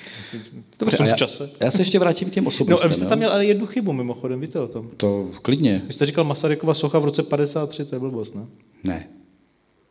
Dobře, 0.79 0.97
jsem 0.97 1.05
v 1.07 1.15
čase. 1.15 1.49
Já, 1.59 1.65
já 1.65 1.71
se 1.71 1.81
ještě 1.81 1.99
vrátím 1.99 2.29
k 2.29 2.33
těm 2.33 2.47
osobnostem. 2.47 2.89
No, 2.89 2.95
jste 2.95 3.05
tam 3.05 3.17
měl 3.17 3.31
ale 3.31 3.45
jednu 3.45 3.65
chybu 3.65 3.93
mimochodem, 3.93 4.41
víte 4.41 4.59
o 4.59 4.67
tom? 4.67 4.89
To 4.97 5.29
klidně. 5.41 5.81
Vy 5.87 5.93
jste 5.93 6.05
říkal 6.05 6.23
Masarykova 6.23 6.73
socha 6.73 6.99
v 6.99 7.05
roce 7.05 7.23
53, 7.23 7.85
to 7.85 7.95
je 7.95 7.99
blbost, 7.99 8.35
ne? 8.35 8.45
Ne. 8.83 9.07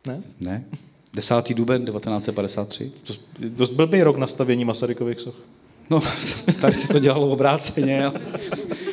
Ne? 0.07 0.23
Ne. 0.39 0.65
10. 1.13 1.53
duben 1.53 1.85
1953. 1.85 2.91
To 3.07 3.13
dost 3.39 3.69
blbý 3.69 4.03
rok 4.03 4.17
nastavění 4.17 4.65
Masarykových 4.65 5.19
soch. 5.19 5.35
No, 5.93 6.01
tady 6.61 6.75
se 6.75 6.87
to 6.87 6.99
dělalo 6.99 7.29
obráceně. 7.29 8.11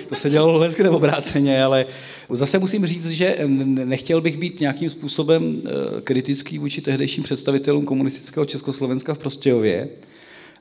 To 0.09 0.15
se 0.15 0.31
dělalo 0.31 0.59
hezké 0.59 0.91
obráceně, 0.91 1.65
ale 1.65 1.87
zase 2.31 2.59
musím 2.59 2.87
říct, 2.87 3.11
že 3.11 3.39
nechtěl 3.85 4.21
bych 4.21 4.39
být 4.39 4.61
nějakým 4.61 4.91
způsobem 4.91 5.63
eh, 5.65 6.01
kritický 6.01 6.59
vůči 6.59 6.81
tehdejším 6.81 7.25
představitelům 7.25 7.85
komunistického 7.85 8.47
Československa 8.47 9.15
v 9.15 9.19
Prostějově, 9.19 9.89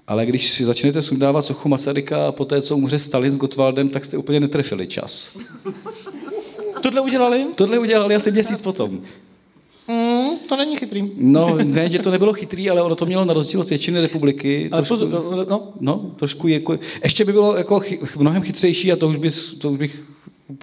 ale 0.07 0.25
když 0.25 0.51
si 0.51 0.65
začnete 0.65 1.01
sundávat 1.01 1.45
sochu 1.45 1.69
Masaryka 1.69 2.27
a 2.27 2.31
poté, 2.31 2.61
co 2.61 2.77
umře 2.77 2.99
Stalin 2.99 3.31
s 3.31 3.37
Gottwaldem, 3.37 3.89
tak 3.89 4.05
jste 4.05 4.17
úplně 4.17 4.39
netrefili 4.39 4.87
čas. 4.87 5.37
Tohle 6.81 7.01
udělali? 7.01 7.45
Tohle 7.55 7.79
udělali 7.79 8.15
asi 8.15 8.31
měsíc 8.31 8.61
potom. 8.61 9.01
To 10.49 10.57
není 10.57 10.75
chytrý. 10.75 11.11
No, 11.17 11.57
ne, 11.63 11.89
že 11.89 11.99
to 11.99 12.11
nebylo 12.11 12.33
chytrý, 12.33 12.69
ale 12.69 12.81
ono 12.81 12.95
to 12.95 13.05
mělo 13.05 13.25
na 13.25 13.33
rozdíl 13.33 13.61
od 13.61 13.69
většiny 13.69 14.01
republiky. 14.01 14.69
Ale 14.71 14.81
trošku, 14.81 15.09
pozor, 15.09 15.47
no. 15.49 15.73
no, 15.79 16.11
trošku 16.15 16.47
jako, 16.47 16.79
ještě 17.03 17.25
by 17.25 17.31
bylo 17.31 17.57
jako 17.57 17.79
chy, 17.79 17.99
mnohem 18.17 18.41
chytřejší 18.41 18.91
a 18.91 18.95
to 18.95 19.07
už, 19.07 19.17
bys, 19.17 19.53
to 19.53 19.71
už 19.71 19.77
bych 19.77 20.05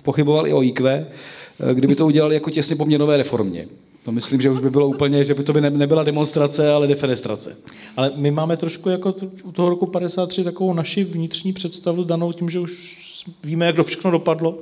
pochyboval 0.03 0.47
i 0.47 0.53
o 0.53 0.63
IQ, 0.63 1.07
kdyby 1.75 1.95
to 1.95 2.07
udělali 2.07 2.35
jako 2.35 2.51
těsně 2.51 2.77
po 2.77 2.85
měnové 2.85 3.17
reformě. 3.17 3.67
To 4.03 4.13
myslím, 4.13 4.43
že 4.43 4.51
už 4.51 4.61
by 4.61 4.71
bylo 4.71 4.89
úplně, 4.89 5.25
že 5.25 5.35
by 5.35 5.45
to 5.45 5.53
by 5.53 5.61
nebyla 5.61 6.05
demonstrace, 6.05 6.73
ale 6.73 6.87
defenestrace. 6.87 7.57
Ale 7.97 8.13
my 8.17 8.31
máme 8.31 8.57
trošku 8.57 8.89
jako 8.89 9.15
u 9.45 9.53
toho 9.53 9.69
roku 9.69 9.87
53 9.87 10.45
takovou 10.45 10.73
naši 10.73 11.05
vnitřní 11.05 11.53
představu 11.53 12.05
danou 12.05 12.33
tím, 12.33 12.51
že 12.51 12.61
už 12.61 12.97
víme, 13.45 13.67
jak 13.67 13.77
to 13.77 13.85
všechno 13.85 14.11
dopadlo 14.11 14.59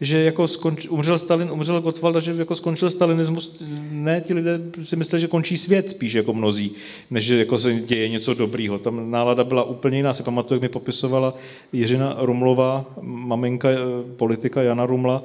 že 0.00 0.22
jako 0.22 0.48
skonč, 0.48 0.86
umřel 0.86 1.18
Stalin, 1.18 1.50
umřel 1.50 1.80
Gottwald 1.80 2.22
že 2.22 2.34
jako 2.38 2.54
skončil 2.54 2.90
stalinismus, 2.90 3.62
ne, 3.90 4.20
ti 4.20 4.34
lidé 4.34 4.60
si 4.82 4.96
mysleli, 4.96 5.20
že 5.20 5.26
končí 5.26 5.56
svět 5.56 5.90
spíš 5.90 6.12
jako 6.12 6.32
mnozí, 6.32 6.72
než 7.10 7.24
že 7.24 7.38
jako 7.38 7.58
se 7.58 7.74
děje 7.74 8.08
něco 8.08 8.34
dobrýho. 8.34 8.78
Tam 8.78 9.10
nálada 9.10 9.44
byla 9.44 9.62
úplně 9.64 9.96
jiná. 9.96 10.14
Si 10.14 10.22
pamatuju, 10.22 10.56
jak 10.56 10.62
mi 10.62 10.68
popisovala 10.68 11.34
Jiřina 11.72 12.16
Rumlová, 12.18 12.84
maminka 13.00 13.68
eh, 13.70 13.76
politika 14.16 14.62
Jana 14.62 14.86
Rumla, 14.86 15.22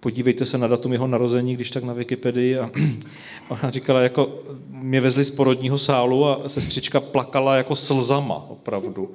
podívejte 0.00 0.46
se 0.46 0.58
na 0.58 0.66
datum 0.66 0.92
jeho 0.92 1.06
narození, 1.06 1.54
když 1.54 1.70
tak 1.70 1.84
na 1.84 1.92
Wikipedii. 1.92 2.58
A 2.58 2.70
ona 3.48 3.70
říkala, 3.70 4.00
jako 4.00 4.30
mě 4.70 5.00
vezli 5.00 5.24
z 5.24 5.30
porodního 5.30 5.78
sálu 5.78 6.26
a 6.26 6.48
sestřička 6.48 7.00
plakala 7.00 7.56
jako 7.56 7.76
slzama, 7.76 8.34
opravdu. 8.48 9.10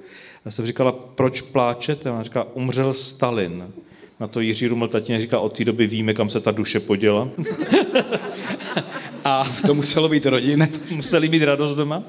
Já 0.45 0.51
jsem 0.51 0.65
říkala, 0.65 0.91
proč 0.91 1.41
pláčete? 1.41 2.09
A 2.09 2.13
ona 2.13 2.23
říkala, 2.23 2.47
umřel 2.53 2.93
Stalin. 2.93 3.63
Na 4.19 4.27
to 4.27 4.39
Jiří 4.39 4.67
Ruml 4.67 4.87
tatínek 4.87 5.21
říká, 5.21 5.39
od 5.39 5.57
té 5.57 5.65
doby 5.65 5.87
víme, 5.87 6.13
kam 6.13 6.29
se 6.29 6.39
ta 6.39 6.51
duše 6.51 6.79
poděla. 6.79 7.29
a 9.25 9.43
to 9.65 9.73
muselo 9.73 10.09
být 10.09 10.25
rodinné. 10.25 10.69
Museli 10.89 11.29
mít 11.29 11.43
radost 11.43 11.75
doma. 11.75 12.03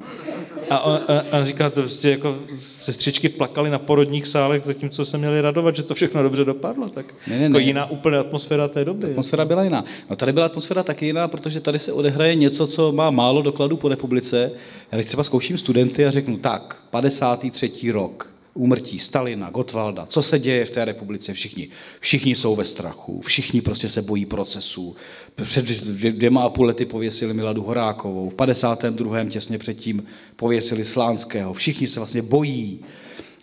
A 0.71 0.81
on, 0.81 1.01
a 1.33 1.39
on 1.39 1.45
říká, 1.45 1.71
to 1.71 1.81
prostě 1.81 2.11
jako 2.11 2.37
sestřičky 2.61 3.29
plakali 3.29 3.71
na 3.71 3.79
porodních 3.79 4.27
sálech, 4.27 4.65
zatímco 4.65 5.05
se 5.05 5.19
měli 5.19 5.41
radovat, 5.41 5.77
že 5.77 5.83
to 5.83 5.95
všechno 5.95 6.23
dobře 6.23 6.45
dopadlo. 6.45 6.89
Tak 6.89 7.15
ne, 7.29 7.39
ne, 7.39 7.45
jako 7.45 7.57
ne. 7.57 7.63
jiná 7.63 7.91
úplně 7.91 8.19
atmosféra 8.19 8.69
té 8.69 8.85
doby. 8.85 9.11
Atmosféra 9.11 9.45
byla 9.45 9.65
jiná. 9.65 9.85
No 10.11 10.17
tady 10.17 10.33
byla 10.33 10.47
atmosféra 10.47 10.83
taky 10.83 11.07
jiná, 11.07 11.29
protože 11.29 11.61
tady 11.61 11.79
se 11.79 11.93
odehraje 11.93 12.35
něco, 12.35 12.67
co 12.67 12.93
má 12.93 13.11
málo 13.11 13.43
dokladů 13.43 13.77
po 13.77 13.89
republice. 13.89 14.51
Já 14.93 14.99
když 14.99 15.07
třeba 15.07 15.25
zkouším 15.25 15.59
studenty 15.59 16.07
a 16.07 16.11
řeknu, 16.11 16.37
tak, 16.37 16.83
53. 16.91 17.91
rok, 17.93 18.34
úmrtí 18.55 18.99
Stalina, 18.99 19.51
Gotwalda, 19.51 20.07
co 20.07 20.23
se 20.23 20.39
děje 20.39 20.65
v 20.65 20.71
té 20.71 20.85
republice, 20.85 21.33
všichni. 21.33 21.69
Všichni 22.01 22.37
jsou 22.37 22.57
ve 22.57 22.65
strachu, 22.65 23.21
všichni 23.21 23.61
prostě 23.61 23.89
se 23.89 24.03
bojí 24.03 24.27
procesů. 24.27 24.97
Před 25.43 25.65
dvěma 25.65 26.43
a 26.43 26.49
půl 26.49 26.67
lety 26.67 26.85
pověsili 26.85 27.35
Miladu 27.35 27.63
Horákovou, 27.63 28.31
v 28.31 28.35
52. 28.35 29.25
těsně 29.25 29.59
předtím 29.59 30.05
pověsili 30.37 30.85
Slánského. 30.85 31.55
Všichni 31.55 31.89
se 31.89 32.01
vlastně 32.01 32.23
bojí. 32.23 32.81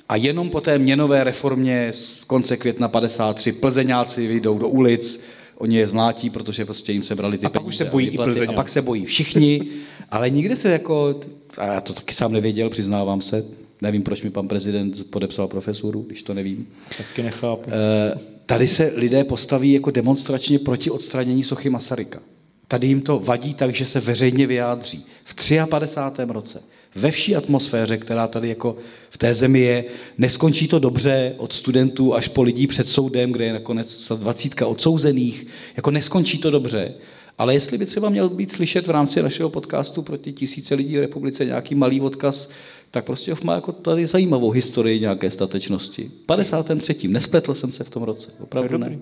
A 0.10 0.16
jenom 0.16 0.50
po 0.50 0.62
té 0.62 0.80
měnové 0.80 1.24
reformě 1.24 1.92
z 1.94 2.24
konce 2.28 2.58
května 2.58 2.88
53 2.88 3.52
plzeňáci 3.52 4.28
vyjdou 4.28 4.58
do 4.58 4.68
ulic, 4.68 5.26
oni 5.58 5.78
je 5.78 5.88
zmlátí, 5.88 6.30
protože 6.30 6.66
prostě 6.66 6.92
jim 6.92 7.04
sebrali 7.04 7.38
ty 7.38 7.46
a 7.46 7.50
pak 7.50 7.66
už 7.66 7.76
se 7.76 7.86
bojí 7.86 8.20
a, 8.20 8.32
i 8.32 8.48
a 8.48 8.54
pak 8.54 8.70
se 8.70 8.82
bojí 8.82 9.06
všichni, 9.06 9.68
ale 10.12 10.30
nikde 10.30 10.56
se 10.56 10.72
jako, 10.72 11.20
a 11.58 11.66
já 11.66 11.82
to 11.82 11.94
taky 11.94 12.14
sám 12.14 12.32
nevěděl, 12.32 12.70
přiznávám 12.70 13.22
se, 13.22 13.46
Nevím, 13.82 14.04
proč 14.04 14.22
mi 14.22 14.30
pan 14.30 14.48
prezident 14.48 15.10
podepsal 15.10 15.48
profesuru, 15.48 16.02
když 16.02 16.24
to 16.24 16.34
nevím. 16.34 16.68
Taky 16.98 17.24
nechápu. 17.24 17.70
Eh, 17.72 18.20
tady 18.46 18.68
se 18.68 18.92
lidé 18.96 19.24
postaví 19.24 19.74
jako 19.74 19.92
demonstračně 19.92 20.60
proti 20.60 20.90
odstranění 20.90 21.44
sochy 21.44 21.70
Masaryka. 21.70 22.20
Tady 22.68 22.88
jim 22.88 23.02
to 23.02 23.20
vadí 23.20 23.54
tak, 23.54 23.76
že 23.76 23.86
se 23.86 24.00
veřejně 24.00 24.48
vyjádří. 24.48 25.06
V 25.24 25.36
53. 25.70 26.22
roce, 26.28 26.62
ve 26.96 27.12
vší 27.12 27.36
atmosféře, 27.36 27.98
která 27.98 28.28
tady 28.28 28.50
jako 28.50 28.78
v 29.10 29.18
té 29.18 29.36
zemi 29.36 29.60
je, 29.60 29.86
neskončí 30.18 30.68
to 30.68 30.80
dobře 30.80 31.34
od 31.38 31.54
studentů 31.54 32.16
až 32.16 32.28
po 32.28 32.42
lidí 32.42 32.68
před 32.68 32.90
soudem, 32.90 33.32
kde 33.32 33.46
je 33.46 33.54
nakonec 33.54 34.12
dvacítka 34.16 34.68
odsouzených, 34.68 35.48
jako 35.78 35.92
neskončí 35.92 36.38
to 36.38 36.52
dobře. 36.52 36.94
Ale 37.42 37.54
jestli 37.54 37.78
by 37.78 37.86
třeba 37.86 38.10
měl 38.10 38.30
být 38.30 38.52
slyšet 38.52 38.88
v 38.88 38.90
rámci 38.90 39.24
našeho 39.24 39.50
podcastu 39.50 40.02
proti 40.02 40.34
tisíce 40.34 40.76
lidí 40.76 40.98
v 40.98 41.02
republice 41.02 41.46
nějaký 41.46 41.76
malý 41.76 42.02
odkaz 42.02 42.50
tak 42.92 43.06
prostě 43.06 43.36
má 43.44 43.56
jako 43.56 43.72
tady 43.72 44.08
zajímavou 44.08 44.52
historii 44.52 45.00
nějaké 45.00 45.32
statečnosti. 45.32 46.12
53. 46.26 47.08
Nespletl 47.08 47.54
jsem 47.54 47.72
se 47.72 47.84
v 47.84 47.90
tom 47.90 48.04
roce, 48.04 48.32
opravdu 48.40 48.78
ne. 48.78 49.00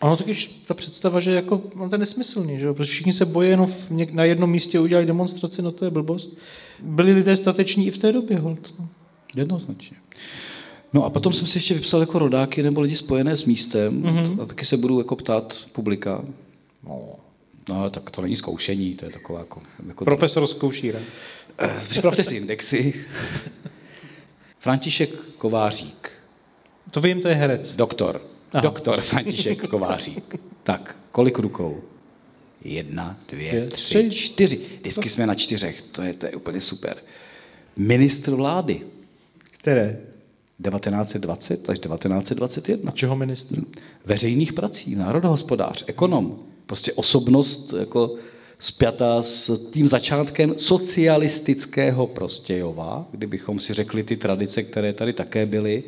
Ono 0.00 0.16
totiž 0.16 0.62
ta 0.66 0.74
představa, 0.74 1.20
že 1.20 1.30
jako, 1.30 1.62
on 1.78 1.90
to 1.90 1.94
je 1.94 1.98
nesmyslný, 1.98 2.58
že 2.58 2.66
jo? 2.66 2.74
protože 2.74 2.92
všichni 2.92 3.12
se 3.12 3.24
bojí 3.24 3.50
jenom 3.50 3.66
v, 3.66 3.90
na 4.12 4.24
jednom 4.24 4.50
místě 4.50 4.80
udělat 4.80 5.04
demonstraci, 5.04 5.62
no 5.62 5.72
to 5.72 5.84
je 5.84 5.90
blbost. 5.90 6.38
Byli 6.82 7.12
lidé 7.12 7.36
stateční 7.36 7.86
i 7.86 7.90
v 7.90 7.98
té 7.98 8.12
době, 8.12 8.38
hold. 8.38 8.74
No. 8.78 8.88
Jednoznačně. 9.36 9.96
No 10.92 11.04
a 11.04 11.10
potom 11.10 11.32
jsem 11.32 11.46
si 11.46 11.58
ještě 11.58 11.74
vypsal 11.74 12.00
jako 12.00 12.18
rodáky 12.18 12.62
nebo 12.62 12.80
lidi 12.80 12.96
spojené 12.96 13.36
s 13.36 13.44
místem 13.44 14.02
mm-hmm. 14.02 14.42
a 14.42 14.46
taky 14.46 14.64
se 14.64 14.76
budu 14.76 14.98
jako 14.98 15.16
ptát 15.16 15.58
publika. 15.72 16.24
No, 16.86 17.14
no 17.68 17.90
tak 17.90 18.10
to 18.10 18.22
není 18.22 18.36
zkoušení, 18.36 18.94
to 18.94 19.04
je 19.04 19.10
taková 19.10 19.38
jako... 19.38 19.62
jako 19.86 20.04
Profesor 20.04 20.46
zkouší, 20.46 20.92
ne? 20.92 21.00
Eh, 21.58 21.76
připravte 21.88 22.24
si 22.24 22.36
indexy. 22.36 22.94
František 24.58 25.10
Kovářík. 25.38 26.10
To 26.90 27.00
vím, 27.00 27.20
to 27.20 27.28
je 27.28 27.34
herec. 27.34 27.72
Doktor. 27.72 28.22
Aha. 28.52 28.62
Doktor 28.62 29.00
František 29.00 29.68
Kovářík. 29.68 30.34
Tak, 30.62 30.96
kolik 31.12 31.38
rukou? 31.38 31.82
Jedna, 32.64 33.20
dvě, 33.28 33.50
dvě 33.50 33.66
tři, 33.66 34.08
tři, 34.08 34.10
čtyři. 34.10 34.60
Vždycky 34.80 35.08
jsme 35.08 35.26
na 35.26 35.34
čtyřech, 35.34 35.82
to 35.82 36.02
je, 36.02 36.12
to 36.12 36.26
je 36.26 36.32
úplně 36.32 36.60
super. 36.60 36.96
Ministr 37.76 38.34
vlády. 38.34 38.80
Které? 39.58 40.00
1920 40.62 41.70
až 41.70 41.78
1921. 41.78 42.88
A 42.90 42.94
čeho 42.94 43.16
ministr? 43.16 43.60
Veřejných 44.04 44.52
prací, 44.52 44.94
národohospodář, 44.94 45.84
ekonom. 45.86 46.38
Prostě 46.68 46.92
osobnost 46.92 47.74
jako 47.78 48.14
spjatá 48.60 49.22
s 49.22 49.58
tím 49.70 49.88
začátkem 49.88 50.54
socialistického 50.56 52.06
Prostějova, 52.06 53.06
kdybychom 53.10 53.60
si 53.60 53.74
řekli 53.74 54.02
ty 54.02 54.16
tradice, 54.16 54.62
které 54.62 54.92
tady 54.92 55.12
také 55.12 55.46
byly, 55.46 55.84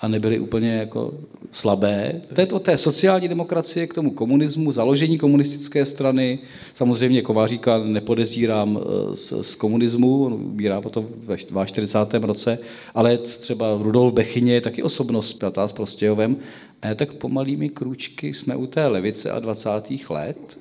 a 0.00 0.08
nebyly 0.08 0.38
úplně 0.38 0.74
jako 0.74 1.14
slabé. 1.52 2.20
To 2.34 2.40
je 2.40 2.46
to 2.46 2.58
té 2.58 2.78
sociální 2.78 3.28
demokracie 3.28 3.86
k 3.86 3.94
tomu 3.94 4.10
komunismu, 4.10 4.72
založení 4.72 5.18
komunistické 5.18 5.86
strany. 5.86 6.38
Samozřejmě 6.74 7.22
Kováříka 7.22 7.78
nepodezírám 7.78 8.78
eh, 8.80 9.16
z, 9.16 9.32
z 9.42 9.54
komunismu, 9.54 10.24
on 10.24 10.32
umírá 10.32 10.80
potom 10.80 11.08
ve 11.50 11.66
42. 11.66 12.26
roce, 12.26 12.58
ale 12.94 13.18
třeba 13.18 13.78
Rudolf 13.82 14.14
Bechyně 14.14 14.54
je 14.54 14.60
taky 14.60 14.82
osobnost 14.82 15.32
pětá 15.32 15.68
s 15.68 15.72
Prostějovem. 15.72 16.36
A 16.82 16.94
tak 16.94 17.12
pomalými 17.12 17.68
krůčky 17.68 18.34
jsme 18.34 18.56
u 18.56 18.66
té 18.66 18.86
levice 18.86 19.30
a 19.30 19.38
20. 19.38 19.70
let. 20.08 20.58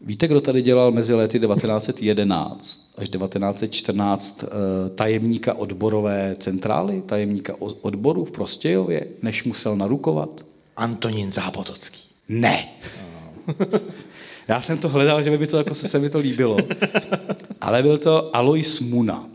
Víte, 0.00 0.28
kdo 0.28 0.40
tady 0.40 0.62
dělal 0.62 0.92
mezi 0.92 1.14
lety 1.14 1.40
1911 1.40 2.94
až 2.98 3.08
1914 3.08 4.44
eh, 4.44 4.48
tajemníka 4.88 5.54
odborové 5.54 6.36
centrály, 6.38 7.02
tajemníka 7.06 7.54
odboru 7.58 8.24
v 8.24 8.32
Prostějově, 8.32 9.06
než 9.22 9.44
musel 9.44 9.76
narukovat? 9.76 10.44
Antonín 10.76 11.32
Zápotocký. 11.32 12.00
Ne. 12.28 12.68
Já 14.48 14.60
jsem 14.60 14.78
to 14.78 14.88
hledal, 14.88 15.22
že 15.22 15.38
by 15.38 15.46
to 15.46 15.58
jako 15.58 15.74
se, 15.74 15.88
se 15.88 15.98
mi 15.98 16.10
to 16.10 16.18
líbilo. 16.18 16.56
Ale 17.60 17.82
byl 17.82 17.98
to 17.98 18.36
Alois 18.36 18.80
Muna, 18.80 19.28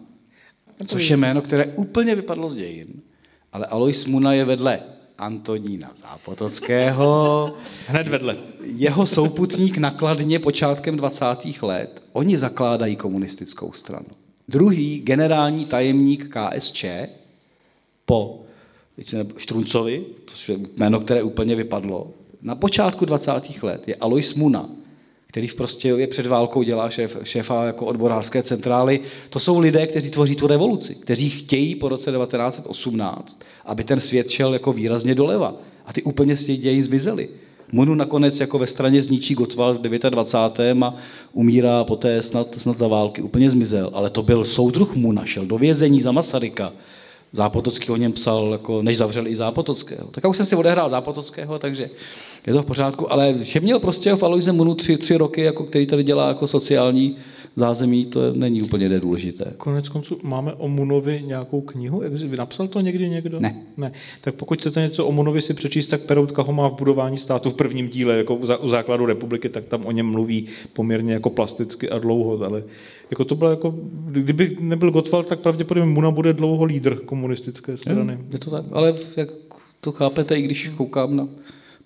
což 0.85 1.09
je 1.09 1.17
jméno, 1.17 1.41
které 1.41 1.65
úplně 1.65 2.15
vypadlo 2.15 2.49
z 2.49 2.55
dějin. 2.55 2.87
Ale 3.53 3.65
Alois 3.65 4.05
Muna 4.05 4.33
je 4.33 4.45
vedle 4.45 4.79
Antonína 5.23 5.91
Zápotockého. 5.95 7.53
Hned 7.87 8.07
vedle. 8.07 8.37
Jeho 8.63 9.05
souputník 9.05 9.77
nakladně 9.77 10.39
počátkem 10.39 10.97
20. 10.97 11.25
let. 11.61 12.03
Oni 12.13 12.37
zakládají 12.37 12.95
komunistickou 12.95 13.71
stranu. 13.71 14.05
Druhý 14.47 14.99
generální 14.99 15.65
tajemník 15.65 16.35
KSČ 16.35 16.85
po 18.05 18.43
Štruncovi, 19.37 20.05
to 20.25 20.51
je 20.51 20.59
jméno, 20.77 20.99
které 20.99 21.23
úplně 21.23 21.55
vypadlo, 21.55 22.11
na 22.41 22.55
počátku 22.55 23.05
20. 23.05 23.31
let 23.63 23.87
je 23.87 23.95
Alois 23.95 24.35
Muna, 24.35 24.69
který 25.33 25.47
v 25.47 25.55
Prostějově 25.55 26.07
před 26.07 26.25
válkou 26.25 26.63
dělá 26.63 26.89
šéf, 26.89 27.17
šéfa 27.23 27.65
jako 27.65 27.85
odborářské 27.85 28.43
centrály. 28.43 28.99
To 29.29 29.39
jsou 29.39 29.59
lidé, 29.59 29.87
kteří 29.87 30.09
tvoří 30.09 30.35
tu 30.35 30.47
revoluci, 30.47 30.95
kteří 30.95 31.29
chtějí 31.29 31.75
po 31.75 31.89
roce 31.89 32.11
1918, 32.11 33.41
aby 33.65 33.83
ten 33.83 33.99
svět 33.99 34.29
šel 34.29 34.53
jako 34.53 34.73
výrazně 34.73 35.15
doleva. 35.15 35.55
A 35.85 35.93
ty 35.93 36.03
úplně 36.03 36.37
z 36.37 36.45
těch 36.45 36.59
dějin 36.59 36.83
zmizely. 36.83 37.29
Munu 37.71 37.95
nakonec 37.95 38.39
jako 38.39 38.59
ve 38.59 38.67
straně 38.67 39.01
zničí 39.01 39.33
Gotwald 39.35 39.85
v 39.85 40.09
29. 40.09 40.83
a 40.83 40.95
umírá 41.33 41.83
poté 41.83 42.23
snad, 42.23 42.47
snad 42.57 42.77
za 42.77 42.87
války, 42.87 43.21
úplně 43.21 43.51
zmizel. 43.51 43.89
Ale 43.93 44.09
to 44.09 44.23
byl 44.23 44.45
soudruh 44.45 44.95
Muna, 44.95 45.25
šel 45.25 45.45
do 45.45 45.57
vězení 45.57 46.01
za 46.01 46.11
Masaryka. 46.11 46.73
Zápotocký 47.33 47.89
o 47.89 47.95
něm 47.95 48.13
psal, 48.13 48.49
jako, 48.51 48.81
než 48.81 48.97
zavřeli 48.97 49.29
i 49.29 49.35
Zápotockého. 49.35 50.07
Tak 50.11 50.23
já 50.23 50.29
už 50.29 50.37
jsem 50.37 50.45
si 50.45 50.55
odehrál 50.55 50.89
Zápotockého, 50.89 51.59
takže 51.59 51.89
je 52.47 52.53
to 52.53 52.63
v 52.63 52.65
pořádku, 52.65 53.11
ale 53.11 53.35
že 53.41 53.59
měl 53.59 53.79
prostě 53.79 54.15
v 54.15 54.23
Aloise 54.23 54.51
Munu 54.51 54.75
tři, 54.75 54.97
tři 54.97 55.15
roky, 55.15 55.41
jako, 55.41 55.63
který 55.63 55.85
tady 55.87 56.03
dělá 56.03 56.27
jako 56.27 56.47
sociální 56.47 57.15
zázemí, 57.55 58.05
to 58.05 58.33
není 58.33 58.61
úplně 58.61 58.89
nedůležité. 58.89 59.53
Konec 59.57 59.89
konců 59.89 60.19
máme 60.23 60.53
o 60.53 60.67
Munovi 60.67 61.23
nějakou 61.25 61.61
knihu? 61.61 62.01
Napsal 62.37 62.67
to 62.67 62.79
někdy 62.79 63.09
někdo? 63.09 63.39
Ne. 63.39 63.61
ne. 63.77 63.91
Tak 64.21 64.35
pokud 64.35 64.59
chcete 64.59 64.81
něco 64.81 65.05
o 65.05 65.11
Munovi 65.11 65.41
si 65.41 65.53
přečíst, 65.53 65.87
tak 65.87 66.01
Peroutka 66.01 66.41
ho 66.41 66.53
má 66.53 66.69
v 66.69 66.75
budování 66.75 67.17
státu 67.17 67.49
v 67.49 67.53
prvním 67.53 67.89
díle, 67.89 68.17
jako 68.17 68.35
u 68.35 68.69
základu 68.69 69.05
republiky, 69.05 69.49
tak 69.49 69.65
tam 69.65 69.85
o 69.85 69.91
něm 69.91 70.05
mluví 70.05 70.45
poměrně 70.73 71.13
jako 71.13 71.29
plasticky 71.29 71.89
a 71.89 71.99
dlouho, 71.99 72.45
ale 72.45 72.63
jako 73.11 73.25
to 73.25 73.35
bylo 73.35 73.49
jako, 73.49 73.75
kdyby 74.05 74.57
nebyl 74.59 74.91
Gottwald, 74.91 75.27
tak 75.27 75.39
pravděpodobně 75.39 75.89
Muna 75.89 76.11
bude 76.11 76.33
dlouho 76.33 76.63
lídr 76.63 76.95
komunistické 76.95 77.77
strany. 77.77 78.13
Je, 78.13 78.19
je 78.31 78.39
to 78.39 78.51
tak, 78.51 78.65
ale 78.71 78.95
jak 79.17 79.29
to 79.81 79.91
chápete, 79.91 80.35
i 80.35 80.41
když 80.41 80.71
koukám 80.77 81.15
na 81.15 81.27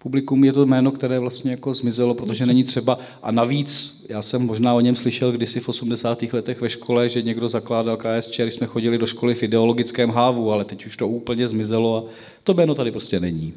publikum, 0.08 0.44
je 0.44 0.54
to 0.54 0.66
jméno, 0.66 0.92
které 0.92 1.20
vlastně 1.20 1.52
jako 1.52 1.74
zmizelo, 1.74 2.14
protože 2.14 2.46
není 2.46 2.64
třeba. 2.64 3.00
A 3.24 3.32
navíc, 3.32 4.04
já 4.10 4.22
jsem 4.22 4.42
možná 4.42 4.74
o 4.74 4.80
něm 4.80 4.96
slyšel 4.96 5.32
kdysi 5.32 5.60
v 5.60 5.70
80. 5.70 6.24
letech 6.34 6.62
ve 6.62 6.70
škole, 6.70 7.10
že 7.10 7.22
někdo 7.22 7.50
zakládal 7.50 7.98
KSČ, 7.98 8.40
když 8.40 8.54
jsme 8.54 8.68
chodili 8.68 8.98
do 8.98 9.08
školy 9.08 9.36
v 9.36 9.44
ideologickém 9.44 10.10
hávu, 10.10 10.52
ale 10.52 10.66
teď 10.66 10.86
už 10.86 10.98
to 10.98 11.08
úplně 11.08 11.48
zmizelo 11.48 11.98
a 11.98 12.04
to 12.44 12.54
jméno 12.54 12.76
tady 12.76 12.92
prostě 12.92 13.20
není. 13.20 13.54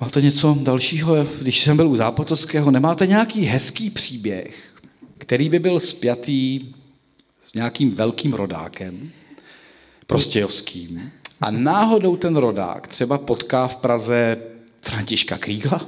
Máte 0.00 0.22
něco 0.22 0.56
dalšího? 0.60 1.26
Když 1.40 1.60
jsem 1.60 1.76
byl 1.76 1.88
u 1.88 1.96
Zápotockého, 1.96 2.70
nemáte 2.70 3.06
nějaký 3.06 3.44
hezký 3.44 3.90
příběh, 3.90 4.74
který 5.18 5.48
by 5.48 5.58
byl 5.58 5.80
spjatý 5.80 6.60
s 7.48 7.54
nějakým 7.54 7.90
velkým 7.90 8.32
rodákem, 8.32 9.10
prostějovským, 10.06 11.10
a 11.40 11.50
náhodou 11.50 12.16
ten 12.16 12.36
rodák 12.36 12.86
třeba 12.86 13.18
potká 13.18 13.68
v 13.68 13.76
Praze 13.76 14.36
Františka 14.82 15.38
Krígla? 15.38 15.86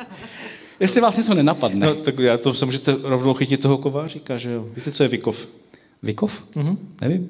Jestli 0.80 1.00
vás 1.00 1.16
něco 1.16 1.34
nenapadne. 1.34 1.86
No, 1.86 1.94
tak 1.94 2.18
já 2.18 2.38
to 2.38 2.54
se 2.54 2.66
můžete 2.66 2.96
rovnou 3.02 3.34
chytit 3.34 3.62
toho 3.62 3.78
kováříka, 3.78 4.38
že 4.38 4.50
jo? 4.50 4.68
Víte, 4.76 4.92
co 4.92 5.02
je 5.02 5.08
Vykov? 5.08 5.48
Vykov? 6.02 6.44
Mhm. 6.54 6.94
Nevím. 7.00 7.28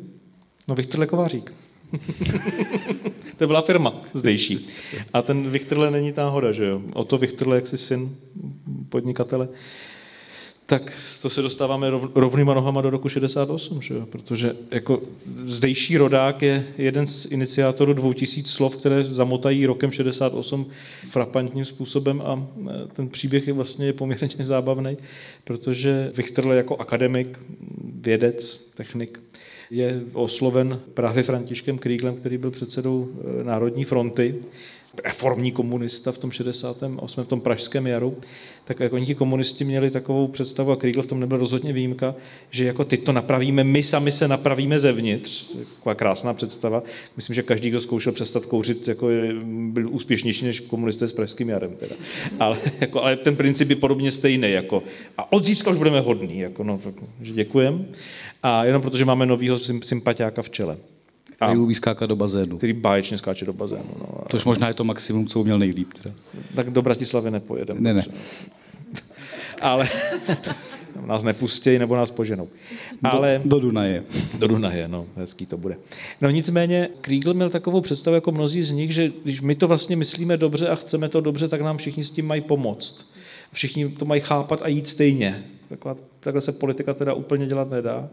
No 0.69 0.75
Viktorle 0.75 1.07
Kovářík. 1.07 1.55
to 3.37 3.47
byla 3.47 3.63
firma 3.63 4.01
zdejší. 4.15 4.69
A 5.13 5.23
ten 5.23 5.51
Viktorle 5.51 5.91
není 5.91 6.13
náhoda, 6.17 6.53
že 6.53 6.65
jo? 6.65 6.83
O 6.95 7.05
to 7.05 7.19
Viktorle, 7.19 7.57
jak 7.57 7.67
si 7.67 7.79
syn 7.79 8.17
podnikatele, 8.89 9.49
tak 10.71 10.93
to 11.23 11.31
se 11.31 11.43
dostáváme 11.43 11.91
rov, 11.91 12.11
rovnýma 12.15 12.55
nohama 12.55 12.81
do 12.81 12.91
roku 12.91 13.09
68, 13.09 13.83
že 13.83 13.95
jo? 13.95 14.07
protože 14.07 14.57
jako 14.71 15.03
zdejší 15.45 15.97
rodák 15.97 16.43
je 16.43 16.67
jeden 16.79 17.07
z 17.07 17.27
iniciátorů 17.27 17.93
2000 17.93 18.51
slov, 18.53 18.77
které 18.77 19.05
zamotají 19.05 19.67
rokem 19.67 19.93
68 19.93 20.67
frapantním 21.11 21.65
způsobem 21.65 22.23
a 22.25 22.47
e, 22.71 22.87
ten 22.93 23.09
příběh 23.09 23.47
je 23.47 23.53
vlastně 23.53 23.93
poměrně 23.93 24.45
zábavný, 24.45 24.97
protože 25.45 26.13
Vichterle 26.15 26.57
jako 26.57 26.77
akademik, 26.77 27.39
vědec, 28.01 28.71
technik, 28.77 29.21
je 29.71 30.01
osloven 30.13 30.81
právě 30.95 31.23
Františkem 31.23 31.79
Kríglem, 31.79 32.17
který 32.17 32.39
byl 32.39 32.51
předsedou 32.51 33.09
e, 33.41 33.45
Národní 33.45 33.85
fronty 33.85 34.35
reformní 35.05 35.53
komunista 35.53 36.13
v 36.13 36.19
tom 36.19 36.31
68. 36.31 37.25
v 37.25 37.29
tom 37.29 37.41
pražském 37.41 37.87
jaru, 37.87 38.17
tak 38.65 38.81
jako 38.81 38.97
oni 38.97 39.07
ti 39.07 39.15
komunisti 39.15 39.65
měli 39.65 39.91
takovou 39.91 40.29
představu, 40.29 40.73
a 40.73 40.77
Kriegel 40.77 41.03
v 41.03 41.07
tom 41.07 41.21
nebyl 41.21 41.39
rozhodně 41.39 41.73
výjimka, 41.73 42.15
že 42.51 42.65
jako 42.65 42.85
ty 42.85 42.97
to 42.97 43.13
napravíme, 43.13 43.65
my 43.65 43.83
sami 43.83 44.13
se 44.13 44.29
napravíme 44.29 44.79
zevnitř. 44.79 45.57
Taková 45.75 45.95
krásná 45.95 46.35
představa. 46.35 46.83
Myslím, 47.17 47.35
že 47.35 47.43
každý, 47.43 47.71
kdo 47.71 47.81
zkoušel 47.81 48.13
přestat 48.13 48.47
kouřit, 48.47 48.89
jako 48.89 49.09
byl 49.45 49.91
úspěšnější 49.91 50.45
než 50.45 50.61
komunisté 50.61 51.09
s 51.09 51.13
pražským 51.13 51.49
jarem. 51.49 51.77
Teda. 51.77 51.95
Ale, 52.41 52.59
jako, 52.81 53.03
ale, 53.03 53.17
ten 53.17 53.37
princip 53.37 53.71
je 53.71 53.77
podobně 53.77 54.13
stejný. 54.13 54.53
Jako, 54.53 54.83
a 55.19 55.33
od 55.33 55.45
zítřka 55.45 55.71
už 55.71 55.79
budeme 55.79 56.01
hodní. 56.01 56.39
Jako, 56.39 56.65
no, 56.65 56.79
tak, 56.79 56.95
že 57.21 57.33
děkujem. 57.33 57.87
A 58.43 58.65
jenom 58.65 58.83
protože 58.83 59.05
máme 59.05 59.27
novýho 59.27 59.59
sympatiáka 59.59 60.43
v 60.43 60.51
čele. 60.51 60.77
Který 61.47 61.59
umí 61.59 61.75
skákat 61.75 62.09
do 62.09 62.17
bazénu. 62.17 62.57
Který 62.57 62.73
báječně 62.73 63.19
skáče 63.19 63.45
do 63.45 63.53
bazénu. 63.53 63.91
No. 63.99 64.07
Tož 64.29 64.45
možná 64.45 64.69
je 64.69 64.75
to 64.75 64.85
maximum, 64.85 65.27
co 65.27 65.41
uměl 65.41 65.59
nejlíp. 65.59 65.93
Teda. 66.03 66.15
Tak 66.55 66.71
do 66.71 66.83
Bratislavy 66.83 67.31
nepojedeme. 67.31 67.81
Ne, 67.81 67.95
ne. 67.95 68.03
Ale 69.63 69.89
nás 71.07 71.23
nepustí 71.23 71.79
nebo 71.79 71.97
nás 71.97 72.11
poženou. 72.11 72.49
Ale, 73.03 73.41
do, 73.45 73.49
do 73.49 73.61
Dunaje. 73.61 74.05
Do 74.39 74.49
Dunaje, 74.49 74.89
no, 74.89 75.07
hezký 75.17 75.47
to 75.47 75.57
bude. 75.57 75.77
No 76.21 76.31
nicméně, 76.31 76.89
Kriegel 77.01 77.35
měl 77.35 77.51
takovou 77.51 77.81
představu 77.81 78.15
jako 78.15 78.33
mnozí 78.33 78.63
z 78.63 78.71
nich, 78.71 78.93
že 78.95 79.13
když 79.25 79.41
my 79.41 79.55
to 79.55 79.69
vlastně 79.69 79.97
myslíme 79.97 80.37
dobře 80.37 80.69
a 80.69 80.75
chceme 80.75 81.09
to 81.09 81.21
dobře, 81.21 81.49
tak 81.49 81.61
nám 81.61 81.77
všichni 81.77 82.05
s 82.05 82.11
tím 82.11 82.27
mají 82.27 82.41
pomoct. 82.41 83.13
Všichni 83.53 83.89
to 83.89 84.05
mají 84.05 84.21
chápat 84.21 84.63
a 84.63 84.69
jít 84.69 84.89
stejně. 84.89 85.45
Taková, 85.69 85.97
takhle 86.21 86.41
se 86.41 86.53
politika 86.53 86.95
teda 86.95 87.15
úplně 87.15 87.47
dělat 87.47 87.71
nedá. 87.71 88.09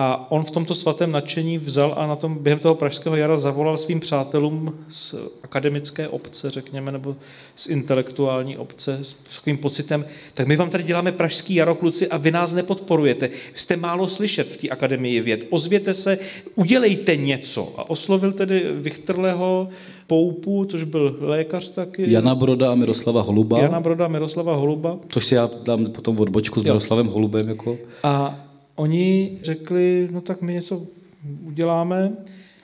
A 0.00 0.30
on 0.30 0.44
v 0.44 0.50
tomto 0.50 0.74
svatém 0.74 1.12
nadšení 1.12 1.58
vzal 1.58 1.94
a 1.96 2.06
na 2.06 2.16
tom 2.16 2.38
během 2.40 2.58
toho 2.58 2.74
pražského 2.74 3.16
jara 3.16 3.36
zavolal 3.36 3.76
svým 3.76 4.00
přátelům 4.00 4.74
z 4.88 5.14
akademické 5.42 6.08
obce, 6.08 6.50
řekněme, 6.50 6.92
nebo 6.92 7.16
z 7.56 7.68
intelektuální 7.68 8.56
obce 8.56 8.98
s 9.02 9.16
takovým 9.36 9.58
pocitem, 9.58 10.04
tak 10.34 10.46
my 10.46 10.56
vám 10.56 10.70
tady 10.70 10.84
děláme 10.84 11.12
pražský 11.12 11.54
jaro, 11.54 11.74
kluci, 11.74 12.08
a 12.08 12.16
vy 12.16 12.30
nás 12.30 12.52
nepodporujete. 12.52 13.30
Jste 13.54 13.76
málo 13.76 14.08
slyšet 14.08 14.52
v 14.52 14.56
té 14.56 14.68
akademii 14.68 15.20
věd. 15.20 15.46
Ozvěte 15.50 15.94
se, 15.94 16.18
udělejte 16.54 17.16
něco. 17.16 17.74
A 17.76 17.90
oslovil 17.90 18.32
tedy 18.32 18.64
Vichtrleho, 18.74 19.68
Poupu, 20.06 20.64
což 20.64 20.82
byl 20.82 21.16
lékař 21.20 21.68
taky. 21.68 22.12
Jana 22.12 22.34
Broda 22.34 22.72
a 22.72 22.74
Miroslava 22.74 23.22
Holuba. 23.22 23.58
Jana 23.58 23.80
Broda 23.80 24.04
a 24.04 24.08
Miroslava 24.08 24.54
Holuba. 24.54 24.98
Což 25.08 25.26
si 25.26 25.34
já 25.34 25.50
dám 25.62 25.86
potom 25.86 26.20
odbočku 26.20 26.60
s 26.60 26.64
Miroslavem 26.64 27.06
Holubem. 27.06 27.48
Jako. 27.48 27.78
A 28.02 28.47
oni 28.78 29.38
řekli, 29.42 30.08
no 30.10 30.20
tak 30.20 30.42
my 30.42 30.52
něco 30.52 30.82
uděláme. 31.44 32.12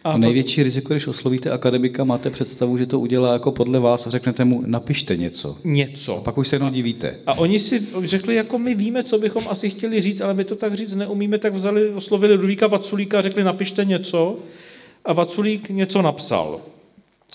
A, 0.05 0.12
a 0.12 0.16
největší 0.16 0.62
riziko, 0.62 0.94
když 0.94 1.07
oslovíte 1.07 1.50
akademika, 1.50 2.05
máte 2.05 2.31
představu, 2.31 2.79
že 2.79 2.87
to 2.87 3.00
udělá 3.00 3.33
jako 3.33 3.53
podle 3.53 3.81
vás 3.81 4.07
a 4.07 4.11
řeknete 4.11 4.44
mu, 4.44 4.62
napište 4.66 5.16
něco. 5.16 5.57
Něco. 5.64 6.16
A 6.16 6.20
pak 6.20 6.38
už 6.38 6.48
se 6.48 6.57
jenom 6.57 6.72
divíte. 6.72 7.16
A 7.27 7.35
oni 7.35 7.61
si 7.61 7.87
řekli, 8.05 8.35
jako 8.35 8.59
my 8.59 8.74
víme, 8.74 9.05
co 9.05 9.18
bychom 9.18 9.44
asi 9.48 9.70
chtěli 9.70 10.03
říct, 10.03 10.20
ale 10.20 10.35
my 10.35 10.44
to 10.44 10.57
tak 10.57 10.74
říct 10.74 10.94
neumíme, 10.94 11.38
tak 11.38 11.55
vzali, 11.55 11.88
oslovili 11.88 12.35
Ludvíka 12.35 12.66
Vaculíka 12.66 13.18
a 13.18 13.22
řekli, 13.22 13.44
napište 13.44 13.85
něco. 13.85 14.38
A 15.05 15.12
Vaculík 15.12 15.70
něco 15.70 16.03
napsal. 16.03 16.61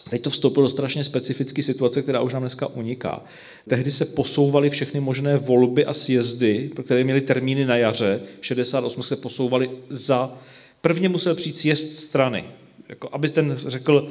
Teď 0.09 0.21
to 0.21 0.29
vstoupilo 0.29 0.63
do 0.65 0.69
strašně 0.69 1.03
specifické 1.03 1.63
situace, 1.63 2.01
která 2.01 2.21
už 2.21 2.33
nám 2.33 2.41
dneska 2.41 2.67
uniká. 2.67 3.23
Tehdy 3.69 3.91
se 3.91 4.05
posouvaly 4.05 4.69
všechny 4.69 4.99
možné 4.99 5.37
volby 5.37 5.85
a 5.85 5.93
sjezdy, 5.93 6.71
které 6.85 7.03
měly 7.03 7.21
termíny 7.21 7.65
na 7.65 7.77
jaře. 7.77 8.21
68 8.41 9.03
se 9.03 9.15
posouvaly 9.15 9.69
za... 9.89 10.37
Prvně 10.81 11.09
musel 11.09 11.35
přijít 11.35 11.57
sjezd 11.57 11.93
strany, 11.93 12.43
jako 12.89 13.09
aby 13.11 13.29
ten 13.29 13.57
řekl, 13.57 14.09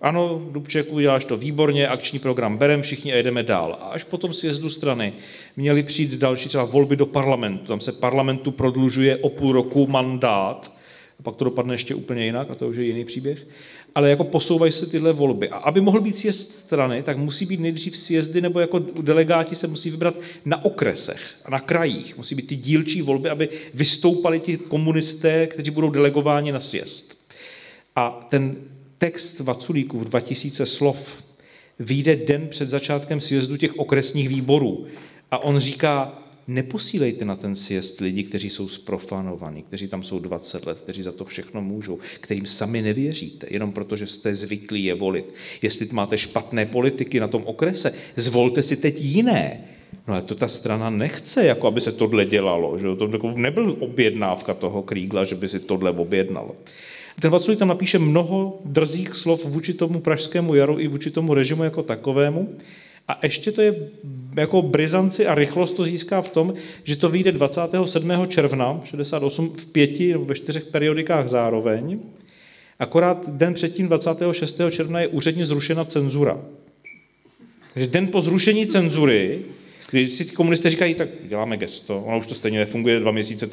ano, 0.00 0.42
Dubček, 0.50 0.92
uděláš 0.92 1.24
to 1.24 1.36
výborně, 1.36 1.88
akční 1.88 2.18
program 2.18 2.58
berem, 2.58 2.82
všichni 2.82 3.12
a 3.12 3.16
jedeme 3.16 3.42
dál. 3.42 3.78
A 3.80 3.84
až 3.84 4.04
potom 4.04 4.34
sjezdu 4.34 4.70
strany 4.70 5.12
měly 5.56 5.82
přijít 5.82 6.14
další 6.14 6.48
třeba 6.48 6.64
volby 6.64 6.96
do 6.96 7.06
parlamentu. 7.06 7.66
Tam 7.66 7.80
se 7.80 7.92
parlamentu 7.92 8.50
prodlužuje 8.50 9.16
o 9.16 9.28
půl 9.28 9.52
roku 9.52 9.86
mandát, 9.86 10.72
a 11.20 11.22
pak 11.22 11.36
to 11.36 11.44
dopadne 11.44 11.74
ještě 11.74 11.94
úplně 11.94 12.24
jinak, 12.24 12.50
a 12.50 12.54
to 12.54 12.68
už 12.68 12.76
je 12.76 12.84
jiný 12.84 13.04
příběh 13.04 13.46
ale 13.96 14.10
jako 14.10 14.24
posouvají 14.24 14.72
se 14.72 14.86
tyhle 14.86 15.12
volby. 15.12 15.48
A 15.48 15.56
aby 15.56 15.80
mohl 15.80 16.00
být 16.00 16.18
sjezd 16.18 16.52
strany, 16.52 17.02
tak 17.02 17.16
musí 17.18 17.46
být 17.46 17.60
nejdřív 17.60 17.96
sjezdy, 17.96 18.40
nebo 18.40 18.60
jako 18.60 18.78
delegáti 18.78 19.54
se 19.54 19.66
musí 19.66 19.90
vybrat 19.90 20.14
na 20.44 20.64
okresech 20.64 21.36
a 21.44 21.50
na 21.50 21.60
krajích. 21.60 22.16
Musí 22.16 22.34
být 22.34 22.46
ty 22.46 22.56
dílčí 22.56 23.02
volby, 23.02 23.30
aby 23.30 23.48
vystoupali 23.74 24.40
ti 24.40 24.56
komunisté, 24.56 25.46
kteří 25.46 25.70
budou 25.70 25.90
delegováni 25.90 26.52
na 26.52 26.60
sjezd. 26.60 27.18
A 27.96 28.26
ten 28.30 28.56
text 28.98 29.40
Vaculíků 29.40 29.98
v 29.98 30.04
2000 30.04 30.66
slov 30.66 31.14
vyjde 31.78 32.16
den 32.16 32.48
před 32.48 32.70
začátkem 32.70 33.20
sjezdu 33.20 33.56
těch 33.56 33.78
okresních 33.78 34.28
výborů. 34.28 34.86
A 35.30 35.38
on 35.38 35.58
říká, 35.58 36.22
neposílejte 36.48 37.24
na 37.24 37.36
ten 37.36 37.56
sjezd 37.56 38.00
lidi, 38.00 38.22
kteří 38.22 38.50
jsou 38.50 38.68
sprofanovaní, 38.68 39.62
kteří 39.62 39.88
tam 39.88 40.02
jsou 40.02 40.18
20 40.18 40.66
let, 40.66 40.78
kteří 40.80 41.02
za 41.02 41.12
to 41.12 41.24
všechno 41.24 41.62
můžou, 41.62 41.98
kterým 42.20 42.46
sami 42.46 42.82
nevěříte, 42.82 43.46
jenom 43.50 43.72
proto, 43.72 43.96
že 43.96 44.06
jste 44.06 44.34
zvyklí 44.34 44.84
je 44.84 44.94
volit. 44.94 45.34
Jestli 45.62 45.88
máte 45.92 46.18
špatné 46.18 46.66
politiky 46.66 47.20
na 47.20 47.28
tom 47.28 47.42
okrese, 47.44 47.94
zvolte 48.16 48.62
si 48.62 48.76
teď 48.76 49.00
jiné. 49.00 49.64
No 50.08 50.14
ale 50.14 50.22
to 50.22 50.34
ta 50.34 50.48
strana 50.48 50.90
nechce, 50.90 51.46
jako 51.46 51.66
aby 51.66 51.80
se 51.80 51.92
tohle 51.92 52.24
dělalo. 52.24 52.78
Že? 52.78 52.86
To 52.98 53.32
nebyl 53.34 53.76
objednávka 53.80 54.54
toho 54.54 54.82
Krígla, 54.82 55.24
že 55.24 55.34
by 55.34 55.48
si 55.48 55.60
tohle 55.60 55.90
objednal. 55.90 56.54
Ten 57.20 57.30
Vaculík 57.30 57.58
tam 57.58 57.68
napíše 57.68 57.98
mnoho 57.98 58.60
drzých 58.64 59.14
slov 59.14 59.44
vůči 59.44 59.74
tomu 59.74 60.00
pražskému 60.00 60.54
jaru 60.54 60.78
i 60.78 60.88
vůči 60.88 61.10
tomu 61.10 61.34
režimu 61.34 61.64
jako 61.64 61.82
takovému. 61.82 62.56
A 63.08 63.18
ještě 63.22 63.52
to 63.52 63.62
je 63.62 63.74
jako 64.36 64.62
brizanci 64.62 65.26
a 65.26 65.34
rychlost 65.34 65.72
to 65.72 65.84
získá 65.84 66.22
v 66.22 66.28
tom, 66.28 66.54
že 66.84 66.96
to 66.96 67.08
vyjde 67.08 67.32
27. 67.32 68.12
června 68.28 68.80
68 68.84 69.52
v 69.56 69.66
pěti 69.66 70.12
nebo 70.12 70.24
ve 70.24 70.34
čtyřech 70.34 70.64
periodikách 70.64 71.28
zároveň. 71.28 72.00
Akorát 72.78 73.28
den 73.28 73.54
předtím 73.54 73.86
26. 73.86 74.60
června 74.70 75.00
je 75.00 75.08
úředně 75.08 75.44
zrušena 75.44 75.84
cenzura. 75.84 76.40
Takže 77.74 77.88
den 77.88 78.06
po 78.06 78.20
zrušení 78.20 78.66
cenzury 78.66 79.42
když 80.02 80.14
si 80.14 80.24
komunisté 80.24 80.70
říkají, 80.70 80.94
tak 80.94 81.08
děláme 81.28 81.56
gesto, 81.56 82.02
ono 82.06 82.18
už 82.18 82.26
to 82.26 82.34
stejně 82.34 82.58
nefunguje 82.58 83.00
dva 83.00 83.10
měsíce, 83.10 83.48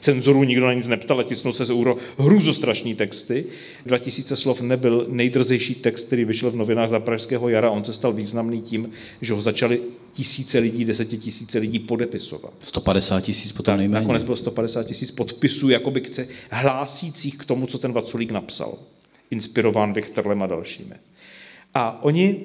cenzuru 0.00 0.44
nikdo 0.44 0.66
na 0.66 0.72
nic 0.72 0.88
neptal, 0.88 1.22
tisnul 1.22 1.52
se 1.52 1.64
z 1.64 1.70
euro 1.70 1.96
hrůzostrašní 2.18 2.94
texty. 2.94 3.44
2000 3.86 4.36
slov 4.36 4.60
nebyl 4.60 5.06
nejdrzejší 5.08 5.74
text, 5.74 6.06
který 6.06 6.24
vyšel 6.24 6.50
v 6.50 6.56
novinách 6.56 6.90
za 6.90 7.00
Pražského 7.00 7.48
jara, 7.48 7.70
on 7.70 7.84
se 7.84 7.92
stal 7.92 8.12
významný 8.12 8.62
tím, 8.62 8.90
že 9.20 9.34
ho 9.34 9.40
začali 9.40 9.80
tisíce 10.12 10.58
lidí, 10.58 10.84
desetitisíce 10.84 11.58
lidí 11.58 11.78
podepisovat. 11.78 12.52
150 12.58 13.20
tisíc 13.20 13.52
potom 13.52 13.76
nejméně. 13.76 14.00
Nakonec 14.00 14.24
bylo 14.24 14.36
150 14.36 14.82
tisíc 14.82 15.10
podpisů, 15.10 15.70
jakoby 15.70 16.00
chce, 16.00 16.28
hlásících 16.50 17.38
k 17.38 17.44
tomu, 17.44 17.66
co 17.66 17.78
ten 17.78 17.92
Vaculík 17.92 18.30
napsal. 18.30 18.78
Inspirován 19.30 19.92
Viktorlem 19.92 20.42
a 20.42 20.46
dalšími. 20.46 20.94
A 21.74 22.04
oni 22.04 22.44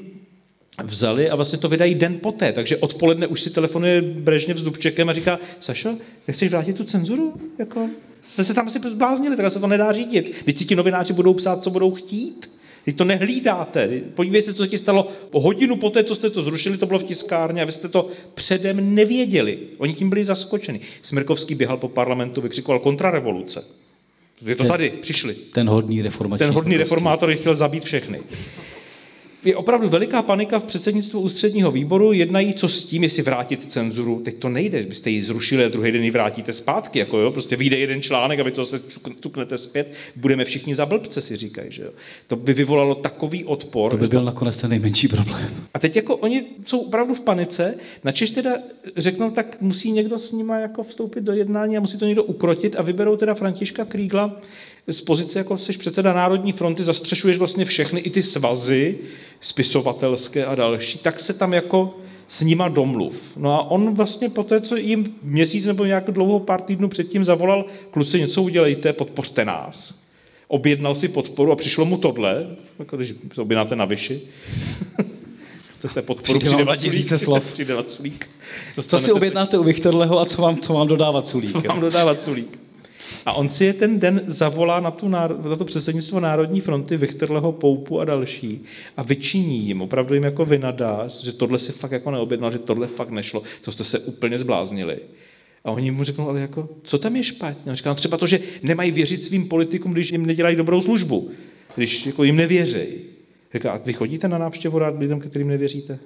vzali 0.83 1.29
a 1.29 1.35
vlastně 1.35 1.59
to 1.59 1.69
vydají 1.69 1.95
den 1.95 2.19
poté. 2.19 2.53
Takže 2.53 2.77
odpoledne 2.77 3.27
už 3.27 3.41
si 3.41 3.49
telefonuje 3.49 4.01
Brežněv 4.01 4.57
s 4.57 4.63
Dubčekem 4.63 5.09
a 5.09 5.13
říká, 5.13 5.39
Sašo, 5.59 5.97
nechceš 6.27 6.49
vrátit 6.49 6.77
tu 6.77 6.83
cenzuru? 6.83 7.33
Jako, 7.59 7.89
jste 8.21 8.43
se 8.43 8.53
tam 8.53 8.67
asi 8.67 8.79
zbláznili, 8.89 9.35
teda 9.35 9.49
se 9.49 9.59
to 9.59 9.67
nedá 9.67 9.91
řídit. 9.91 10.35
Teď 10.45 10.57
si 10.57 10.65
ti 10.65 10.75
novináři 10.75 11.13
budou 11.13 11.33
psát, 11.33 11.63
co 11.63 11.69
budou 11.69 11.91
chtít. 11.91 12.51
Teď 12.85 12.95
to 12.95 13.05
nehlídáte. 13.05 14.01
Podívej 14.15 14.41
se, 14.41 14.53
co 14.53 14.67
ti 14.67 14.77
stalo 14.77 15.07
hodinu 15.33 15.75
poté, 15.75 16.03
co 16.03 16.15
jste 16.15 16.29
to 16.29 16.41
zrušili, 16.43 16.77
to 16.77 16.85
bylo 16.85 16.99
v 16.99 17.03
tiskárně 17.03 17.61
a 17.61 17.65
vy 17.65 17.71
jste 17.71 17.87
to 17.87 18.07
předem 18.33 18.95
nevěděli. 18.95 19.59
Oni 19.77 19.93
tím 19.93 20.09
byli 20.09 20.23
zaskočeni. 20.23 20.79
Smirkovský 21.01 21.55
běhal 21.55 21.77
po 21.77 21.87
parlamentu, 21.87 22.41
vykřikoval 22.41 22.79
kontrarevoluce. 22.79 23.63
Je 24.45 24.55
to 24.55 24.63
tady, 24.63 24.89
přišli. 24.89 25.33
Ten 25.33 25.69
hodný 25.69 26.01
reformační. 26.01 26.45
Ten 26.45 26.53
hodný 26.53 26.77
reformátor 26.77 27.35
chtěl 27.35 27.55
zabít 27.55 27.83
všechny 27.83 28.19
je 29.43 29.56
opravdu 29.56 29.89
veliká 29.89 30.21
panika 30.21 30.60
v 30.60 30.63
předsednictvu 30.63 31.19
ústředního 31.19 31.71
výboru, 31.71 32.13
jednají, 32.13 32.54
co 32.54 32.67
s 32.67 32.86
tím, 32.86 33.04
jestli 33.04 33.23
vrátit 33.23 33.71
cenzuru. 33.71 34.21
Teď 34.25 34.36
to 34.36 34.49
nejde, 34.49 34.84
byste 34.84 35.10
ji 35.10 35.23
zrušili 35.23 35.65
a 35.65 35.69
druhý 35.69 35.91
den 35.91 36.04
ji 36.04 36.12
vrátíte 36.12 36.54
zpátky. 36.54 36.99
Jako 36.99 37.17
jo? 37.17 37.32
Prostě 37.32 37.56
vyjde 37.56 37.78
jeden 37.78 38.02
článek 38.02 38.39
a 38.39 38.43
vy 38.43 38.52
to 38.52 38.65
se 38.65 38.82
cuknete 39.21 39.58
zpět, 39.58 39.93
budeme 40.15 40.45
všichni 40.45 40.75
za 40.75 40.86
blbce, 40.86 41.21
si 41.21 41.38
říkají. 41.38 41.71
Že 41.71 41.84
jo? 41.84 41.89
To 42.28 42.36
by 42.36 42.54
vyvolalo 42.54 42.95
takový 42.95 43.45
odpor. 43.45 43.91
To 43.91 43.97
by 43.97 44.08
byl 44.08 44.19
to... 44.19 44.25
nakonec 44.25 44.58
ten 44.58 44.69
nejmenší 44.69 45.08
problém. 45.08 45.49
A 45.73 45.80
teď 45.80 45.95
jako 45.95 46.15
oni 46.15 46.45
jsou 46.65 46.80
opravdu 46.80 47.15
v 47.15 47.21
panice, 47.21 47.75
načež 48.04 48.32
teda 48.32 48.52
řeknou, 48.97 49.32
tak 49.32 49.58
musí 49.62 49.91
někdo 49.91 50.17
s 50.17 50.32
nima 50.32 50.60
jako 50.60 50.84
vstoupit 50.84 51.21
do 51.21 51.34
jednání 51.34 51.78
a 51.78 51.80
musí 51.80 51.97
to 51.97 52.06
někdo 52.06 52.23
ukrotit 52.23 52.75
a 52.75 52.82
vyberou 52.82 53.15
teda 53.15 53.34
Františka 53.34 53.86
Krígla, 53.86 54.41
z 54.93 55.02
pozice, 55.02 55.39
jako 55.39 55.58
jsi 55.58 55.78
předseda 55.78 56.13
Národní 56.13 56.52
fronty, 56.52 56.84
zastřešuješ 56.84 57.38
vlastně 57.38 57.65
všechny, 57.65 57.99
i 57.99 58.10
ty 58.10 58.23
svazy 58.23 58.97
spisovatelské 59.41 60.45
a 60.45 60.56
další, 60.56 60.97
tak 60.97 61.19
se 61.19 61.34
tam 61.34 61.54
jako 61.54 61.97
s 62.28 62.41
nima 62.41 62.67
domluv. 62.67 63.32
No 63.38 63.54
a 63.54 63.71
on 63.71 63.93
vlastně 63.93 64.30
po 64.30 64.43
té, 64.43 64.62
co 64.62 64.75
jim 64.75 65.13
měsíc 65.23 65.65
nebo 65.65 65.86
nějak 65.86 66.12
dlouho 66.12 66.39
pár 66.39 66.62
týdnů 66.62 66.88
předtím 66.88 67.23
zavolal, 67.23 67.65
kluci, 67.91 68.19
něco 68.19 68.41
udělejte, 68.41 68.93
podpořte 68.93 69.45
nás. 69.45 70.04
Objednal 70.47 70.95
si 70.95 71.08
podporu 71.08 71.52
a 71.52 71.56
přišlo 71.56 71.86
mu 71.86 71.97
tohle, 71.97 72.47
jako 72.80 72.97
když 72.97 73.13
to 73.36 73.41
objednáte 73.41 73.75
na 73.75 73.86
vyši. 73.86 74.21
Chcete 75.73 76.02
podporu, 76.02 76.39
přijde, 76.39 76.56
přijde 76.56 76.78
tisíce 76.78 77.17
slov. 77.17 77.43
Přijde 77.54 77.75
Vaculík. 77.75 78.30
Co 78.82 78.99
si 78.99 79.12
objednáte 79.12 79.58
u 79.58 79.63
Viktorleho 79.63 80.19
a 80.19 80.25
co 80.25 80.41
vám, 80.41 80.58
co 80.58 80.73
vám 80.73 80.88
dodává 80.88 81.21
Culík? 81.21 81.52
Co 81.52 81.62
vám 81.62 81.80
dodává 81.80 82.15
Culík. 82.15 82.60
A 83.25 83.33
on 83.33 83.49
si 83.49 83.65
je 83.65 83.73
ten 83.73 83.99
den 83.99 84.21
zavolá 84.27 84.79
na, 84.79 84.91
tu, 84.91 85.07
na 85.07 85.55
to 85.57 85.65
předsednictvo 85.65 86.19
Národní 86.19 86.61
fronty, 86.61 86.97
Viktorleho 86.97 87.51
Poupu 87.51 87.99
a 87.99 88.05
další 88.05 88.63
a 88.97 89.03
vyčiní 89.03 89.65
jim, 89.65 89.81
opravdu 89.81 90.13
jim 90.13 90.23
jako 90.23 90.45
vynadá, 90.45 91.07
že 91.23 91.33
tohle 91.33 91.59
si 91.59 91.71
fakt 91.71 91.91
jako 91.91 92.11
neobjednal, 92.11 92.51
že 92.51 92.59
tohle 92.59 92.87
fakt 92.87 93.09
nešlo, 93.09 93.43
to 93.61 93.71
jste 93.71 93.83
se 93.83 93.99
úplně 93.99 94.37
zbláznili. 94.37 94.97
A 95.63 95.71
oni 95.71 95.91
mu 95.91 96.03
řeknou, 96.03 96.29
ale 96.29 96.41
jako, 96.41 96.69
co 96.83 96.97
tam 96.97 97.15
je 97.15 97.23
špatně? 97.23 97.71
On 97.71 97.77
no 97.85 97.95
třeba 97.95 98.17
to, 98.17 98.27
že 98.27 98.39
nemají 98.63 98.91
věřit 98.91 99.23
svým 99.23 99.47
politikům, 99.47 99.91
když 99.91 100.11
jim 100.11 100.25
nedělají 100.25 100.55
dobrou 100.55 100.81
službu, 100.81 101.31
když 101.75 102.05
jako 102.05 102.23
jim 102.23 102.35
nevěřejí. 102.35 102.95
Říká, 103.53 103.71
a 103.71 103.77
vy 103.77 103.93
chodíte 103.93 104.27
na 104.27 104.37
návštěvu 104.37 104.79
rád 104.79 104.99
lidem, 104.99 105.19
kterým 105.19 105.47
nevěříte? 105.47 105.99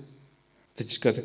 Teď 0.75 0.87
říká, 0.87 1.11
tak 1.11 1.23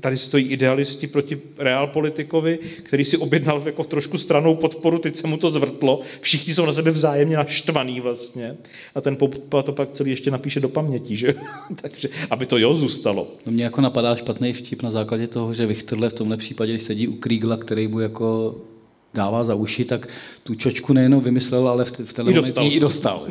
tady 0.00 0.18
stojí 0.18 0.46
idealisti 0.46 1.06
proti 1.06 1.40
realpolitikovi, 1.58 2.58
který 2.82 3.04
si 3.04 3.16
objednal 3.16 3.62
jako 3.66 3.84
trošku 3.84 4.18
stranou 4.18 4.54
podporu, 4.54 4.98
teď 4.98 5.16
se 5.16 5.26
mu 5.26 5.36
to 5.36 5.50
zvrtlo, 5.50 6.00
všichni 6.20 6.54
jsou 6.54 6.66
na 6.66 6.72
sebe 6.72 6.90
vzájemně 6.90 7.36
naštvaný 7.36 8.00
vlastně 8.00 8.56
a 8.94 9.00
ten 9.00 9.16
Popa 9.16 9.62
to 9.62 9.72
pak 9.72 9.92
celý 9.92 10.10
ještě 10.10 10.30
napíše 10.30 10.60
do 10.60 10.68
paměti, 10.68 11.16
že? 11.16 11.34
Takže, 11.82 12.08
aby 12.30 12.46
to 12.46 12.58
jo 12.58 12.74
zůstalo. 12.74 13.28
No 13.46 13.52
mě 13.52 13.64
jako 13.64 13.80
napadá 13.80 14.16
špatný 14.16 14.52
vtip 14.52 14.82
na 14.82 14.90
základě 14.90 15.26
toho, 15.26 15.54
že 15.54 15.66
Vichterle 15.66 16.10
v 16.10 16.14
tomhle 16.14 16.36
případě 16.36 16.80
sedí 16.80 17.08
u 17.08 17.16
Krígla, 17.16 17.56
který 17.56 17.88
mu 17.88 18.00
jako 18.00 18.56
dává 19.16 19.44
za 19.44 19.54
uši, 19.54 19.84
tak 19.84 20.08
tu 20.44 20.54
čočku 20.54 20.92
nejenom 20.92 21.20
vymyslel, 21.20 21.68
ale 21.68 21.84
v, 21.84 21.92
v 22.04 22.12
ten 22.12 22.28
I 22.28 22.32
dostal. 22.32 22.64
i 22.70 22.80
dostal. 22.80 23.26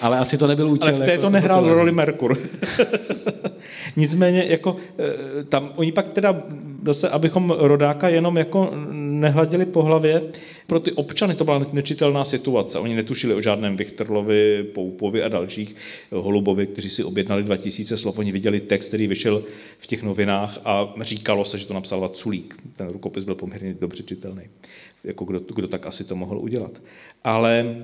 ale 0.00 0.18
asi 0.18 0.38
to 0.38 0.46
nebyl 0.46 0.70
účel. 0.70 0.88
Ale 0.88 0.96
v 0.96 1.06
této 1.06 1.12
jako 1.12 1.30
nehrál 1.30 1.68
roli 1.68 1.92
Merkur. 1.92 2.38
Nicméně, 3.96 4.44
jako, 4.48 4.76
eh, 4.98 5.44
tam, 5.44 5.72
oni 5.76 5.92
pak 5.92 6.08
teda, 6.08 6.42
zase, 6.84 7.08
abychom 7.08 7.50
rodáka 7.50 8.08
jenom 8.08 8.36
jako 8.36 8.72
nehladili 9.20 9.66
po 9.66 9.82
hlavě, 9.82 10.22
pro 10.66 10.80
ty 10.80 10.92
občany 10.92 11.34
to 11.34 11.44
byla 11.44 11.66
nečitelná 11.72 12.24
situace. 12.24 12.78
Oni 12.78 12.96
netušili 12.96 13.34
o 13.34 13.40
žádném 13.40 13.76
Vichterlovi, 13.76 14.64
Poupovi 14.64 15.22
a 15.22 15.28
dalších 15.28 15.76
Holubovi, 16.10 16.66
kteří 16.66 16.90
si 16.90 17.04
objednali 17.04 17.42
2000 17.42 17.96
slov. 17.96 18.18
Oni 18.18 18.32
viděli 18.32 18.60
text, 18.60 18.88
který 18.88 19.06
vyšel 19.06 19.42
v 19.78 19.86
těch 19.86 20.02
novinách 20.02 20.58
a 20.64 20.94
říkalo 21.00 21.44
se, 21.44 21.58
že 21.58 21.66
to 21.66 21.74
napsal 21.74 22.00
Vaculík. 22.00 22.54
Ten 22.76 22.88
rukopis 22.88 23.24
byl 23.24 23.34
poměrně 23.34 23.74
dobře 23.80 24.02
čitelný. 24.02 24.42
Jako 25.04 25.24
kdo, 25.24 25.40
kdo 25.54 25.68
tak 25.68 25.86
asi 25.86 26.04
to 26.04 26.16
mohl 26.16 26.38
udělat. 26.38 26.82
Ale 27.24 27.76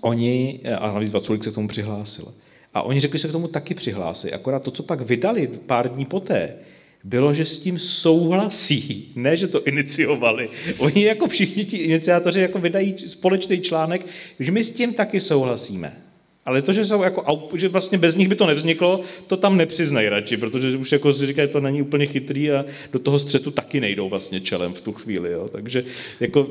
oni, 0.00 0.60
a 0.78 0.92
navíc 0.92 1.12
Vaculík 1.12 1.44
se 1.44 1.50
k 1.50 1.54
tomu 1.54 1.68
přihlásil. 1.68 2.34
A 2.74 2.82
oni 2.82 3.00
řekli, 3.00 3.18
že 3.18 3.22
se 3.22 3.28
k 3.28 3.32
tomu 3.32 3.48
taky 3.48 3.74
přihlásí. 3.74 4.32
Akorát 4.32 4.62
to, 4.62 4.70
co 4.70 4.82
pak 4.82 5.00
vydali 5.00 5.50
pár 5.66 5.88
dní 5.88 6.04
poté, 6.04 6.54
bylo, 7.04 7.34
že 7.34 7.44
s 7.44 7.58
tím 7.58 7.78
souhlasí, 7.78 9.12
ne, 9.16 9.36
že 9.36 9.48
to 9.48 9.62
iniciovali. 9.62 10.48
Oni 10.78 11.04
jako 11.04 11.28
všichni 11.28 11.64
ti 11.64 11.76
iniciátoři 11.76 12.40
jako 12.40 12.58
vydají 12.58 12.94
společný 13.06 13.60
článek, 13.60 14.06
že 14.40 14.52
my 14.52 14.64
s 14.64 14.70
tím 14.70 14.94
taky 14.94 15.20
souhlasíme. 15.20 15.96
Ale 16.44 16.62
to, 16.62 16.72
že, 16.72 16.84
jsou 16.84 17.02
jako, 17.02 17.48
že 17.54 17.68
vlastně 17.68 17.98
bez 17.98 18.16
nich 18.16 18.28
by 18.28 18.34
to 18.34 18.46
nevzniklo, 18.46 19.00
to 19.26 19.36
tam 19.36 19.56
nepřiznají 19.56 20.08
radši, 20.08 20.36
protože 20.36 20.76
už 20.76 20.92
jako 20.92 21.12
si 21.12 21.26
říkají, 21.26 21.48
to 21.48 21.60
není 21.60 21.82
úplně 21.82 22.06
chytrý 22.06 22.50
a 22.50 22.64
do 22.92 22.98
toho 22.98 23.18
střetu 23.18 23.50
taky 23.50 23.80
nejdou 23.80 24.08
vlastně 24.08 24.40
čelem 24.40 24.74
v 24.74 24.80
tu 24.80 24.92
chvíli. 24.92 25.32
Jo. 25.32 25.48
Takže 25.52 25.84
jako, 26.20 26.48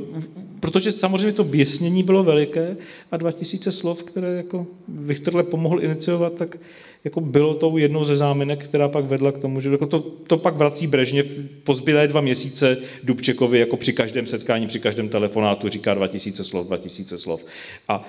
protože 0.59 0.91
samozřejmě 0.91 1.33
to 1.33 1.43
běsnění 1.43 2.03
bylo 2.03 2.23
veliké 2.23 2.77
a 3.11 3.17
2000 3.17 3.71
slov, 3.71 4.03
které 4.03 4.27
jako 4.27 4.67
Vichterle 4.87 5.43
pomohl 5.43 5.83
iniciovat, 5.83 6.33
tak 6.33 6.57
jako 7.03 7.21
bylo 7.21 7.53
tou 7.53 7.77
jednou 7.77 8.03
ze 8.03 8.15
záminek, 8.15 8.63
která 8.63 8.87
pak 8.87 9.05
vedla 9.05 9.31
k 9.31 9.37
tomu, 9.37 9.61
že 9.61 9.69
jako 9.69 9.85
to, 9.85 9.99
to 9.99 10.37
pak 10.37 10.55
vrací 10.55 10.87
Brežně 10.87 11.23
po 11.63 11.75
zbylé 11.75 12.07
dva 12.07 12.21
měsíce 12.21 12.77
Dubčekovi 13.03 13.59
jako 13.59 13.77
při 13.77 13.93
každém 13.93 14.27
setkání, 14.27 14.67
při 14.67 14.79
každém 14.79 15.09
telefonátu 15.09 15.69
říká 15.69 15.93
2000 15.93 16.43
slov, 16.43 16.67
2000 16.67 17.17
slov. 17.17 17.45
A 17.87 18.03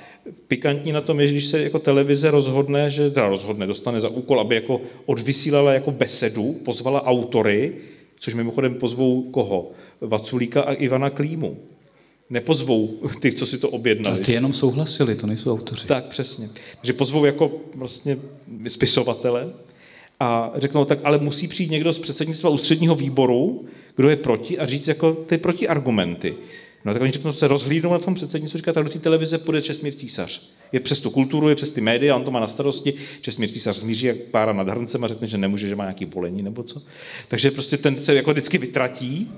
pikantní 0.49 0.93
na 0.93 1.01
tom 1.01 1.21
je, 1.21 1.29
když 1.29 1.45
se 1.45 1.63
jako 1.63 1.79
televize 1.79 2.31
rozhodne, 2.31 2.91
že 2.91 3.11
teda 3.11 3.29
rozhodne, 3.29 3.67
dostane 3.67 4.01
za 4.01 4.09
úkol, 4.09 4.41
aby 4.41 4.55
jako 4.55 4.81
odvysílala 5.07 5.73
jako 5.73 5.91
besedu, 5.91 6.53
pozvala 6.65 7.07
autory, 7.07 7.73
což 8.19 8.35
mimochodem 8.35 8.75
pozvou 8.75 9.23
koho? 9.23 9.71
Vaculíka 10.01 10.63
a 10.63 10.73
Ivana 10.73 11.11
Klímu 11.11 11.57
nepozvou 12.33 12.99
ty, 13.21 13.33
co 13.33 13.47
si 13.47 13.59
to 13.59 13.69
objednali. 13.69 14.21
A 14.21 14.25
ty 14.25 14.33
jenom 14.33 14.53
souhlasili, 14.53 15.17
to 15.17 15.27
nejsou 15.27 15.53
autoři. 15.53 15.87
Tak, 15.87 16.05
přesně. 16.05 16.49
Takže 16.77 16.93
pozvou 16.93 17.25
jako 17.25 17.51
vlastně 17.75 18.19
spisovatele 18.69 19.53
a 20.21 20.53
řeknou 20.55 20.85
tak, 20.85 20.99
ale 21.05 21.19
musí 21.19 21.49
přijít 21.49 21.71
někdo 21.71 21.93
z 21.93 21.99
předsednictva 21.99 22.51
ústředního 22.51 22.95
výboru, 22.95 23.65
kdo 23.97 24.09
je 24.09 24.17
proti 24.17 24.59
a 24.59 24.67
říct 24.67 24.89
jako 24.89 25.13
ty 25.13 25.39
protiargumenty. 25.39 26.35
No 26.85 26.93
tak 26.93 27.03
oni 27.03 27.13
řeknou, 27.13 27.33
se 27.33 27.49
rozhlídnou 27.49 27.93
na 27.93 27.99
tom 27.99 28.15
předsednictvu, 28.15 28.59
říká, 28.59 28.73
tak 28.73 28.85
do 28.85 28.91
té 28.91 28.99
televize 28.99 29.39
půjde 29.39 29.63
Česmír 29.63 29.95
Císař. 29.95 30.51
Je 30.73 30.81
přes 30.81 31.01
tu 31.01 31.11
kulturu, 31.11 31.49
je 31.49 31.55
přes 31.55 31.71
ty 31.71 31.81
média, 31.81 32.17
on 32.17 32.25
to 32.25 32.31
má 32.31 32.41
na 32.41 32.49
starosti. 32.49 32.95
Česmír 33.21 33.51
Císař 33.51 33.77
zmíří 33.77 34.07
jak 34.07 34.17
pára 34.17 34.53
nad 34.53 34.69
hrncem 34.69 35.05
a 35.05 35.09
řekne, 35.09 35.27
že 35.27 35.39
nemůže, 35.39 35.69
že 35.69 35.77
má 35.77 35.85
nějaký 35.85 36.07
polení 36.07 36.43
nebo 36.43 36.63
co. 36.63 36.83
Takže 37.29 37.51
prostě 37.51 37.77
ten 37.77 37.97
se 37.97 38.15
jako 38.15 38.31
vždycky 38.31 38.59
vytratí 38.59 39.33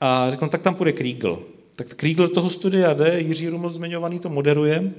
a 0.00 0.30
řeknou, 0.30 0.48
tak 0.48 0.62
tam 0.62 0.74
půjde 0.74 0.92
Kriegel. 0.92 1.38
Tak 1.84 2.14
do 2.14 2.28
toho 2.28 2.50
studia 2.50 2.94
jde, 2.94 3.20
Jiří 3.20 3.48
Ruml 3.48 3.70
zmiňovaný 3.70 4.18
to 4.18 4.28
moderuje, 4.28 4.92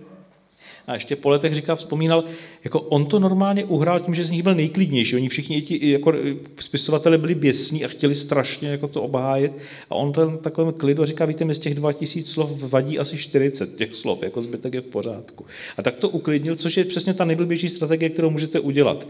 a 0.88 0.94
ještě 0.94 1.16
po 1.16 1.30
letech 1.30 1.56
říká, 1.56 1.76
vzpomínal, 1.76 2.24
jako 2.64 2.80
on 2.80 3.06
to 3.06 3.20
normálně 3.20 3.66
uhrál 3.66 4.00
tím, 4.00 4.16
že 4.16 4.24
z 4.24 4.30
nich 4.30 4.44
byl 4.44 4.56
nejklidnější. 4.56 5.16
Oni 5.16 5.30
všichni 5.30 5.62
ti 5.62 5.92
jako 5.92 6.14
spisovatele 6.60 7.18
byli 7.18 7.36
běsní 7.36 7.86
a 7.86 7.88
chtěli 7.88 8.16
strašně 8.16 8.70
jako 8.70 8.88
to 8.88 9.02
obhájit. 9.02 9.52
A 9.90 9.96
on 9.96 10.14
ten 10.14 10.38
takovým 10.38 10.74
klidu 10.74 11.06
říká, 11.06 11.26
víte, 11.26 11.46
mi 11.46 11.56
z 11.56 11.60
těch 11.60 11.76
2000 11.76 12.32
slov 12.32 12.72
vadí 12.72 13.00
asi 13.00 13.18
40 13.18 13.76
těch 13.76 13.96
slov, 13.96 14.24
jako 14.24 14.42
zbytek 14.42 14.74
je 14.74 14.82
v 14.82 14.86
pořádku. 14.86 15.46
A 15.78 15.84
tak 15.84 15.98
to 15.98 16.10
uklidnil, 16.10 16.56
což 16.56 16.78
je 16.78 16.86
přesně 16.86 17.14
ta 17.14 17.26
nejblbější 17.26 17.70
strategie, 17.70 18.10
kterou 18.10 18.30
můžete 18.30 18.60
udělat. 18.60 19.08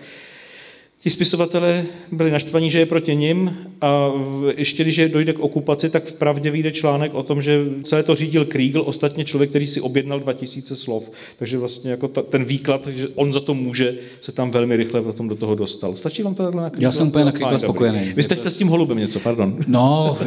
Ti 1.04 1.10
spisovatelé 1.10 1.86
byli 2.12 2.32
naštvaní, 2.32 2.70
že 2.70 2.80
je 2.80 2.86
proti 2.86 3.16
nim 3.16 3.58
a 3.82 4.08
v, 4.08 4.54
ještě 4.58 4.84
když 4.84 5.02
dojde 5.08 5.34
k 5.34 5.40
okupaci, 5.40 5.90
tak 5.90 6.04
v 6.06 6.14
pravdě 6.14 6.52
vyjde 6.52 6.72
článek 6.72 7.14
o 7.14 7.24
tom, 7.24 7.42
že 7.42 7.66
celé 7.84 8.04
to 8.04 8.16
řídil 8.16 8.46
Kriegel, 8.46 8.84
ostatně 8.86 9.26
člověk, 9.26 9.50
který 9.50 9.68
si 9.68 9.82
objednal 9.82 10.20
2000 10.20 10.76
slov. 10.76 11.12
Takže 11.40 11.58
vlastně 11.58 11.92
jako 11.92 12.08
ta, 12.08 12.22
ten 12.22 12.46
výklad, 12.46 12.88
že 12.88 13.08
on 13.16 13.34
za 13.34 13.40
to 13.40 13.54
může, 13.54 13.96
se 14.22 14.32
tam 14.32 14.52
velmi 14.52 14.78
rychle 14.78 15.02
potom 15.02 15.28
do 15.28 15.36
toho 15.36 15.56
dostal. 15.56 15.96
Stačí 15.96 16.24
vám 16.24 16.36
to 16.36 16.44
takhle 16.44 16.64
na 16.64 16.70
Kriegel? 16.70 16.88
Já 16.88 16.92
jsem 16.92 17.08
úplně 17.08 17.26
na 17.26 17.32
Kriegel 17.32 17.60
spokojený. 17.60 18.14
Vy 18.16 18.24
jste 18.24 18.52
s 18.52 18.58
tím 18.58 18.68
holubem 18.68 18.98
něco, 18.98 19.20
pardon. 19.20 19.58
No, 19.68 20.18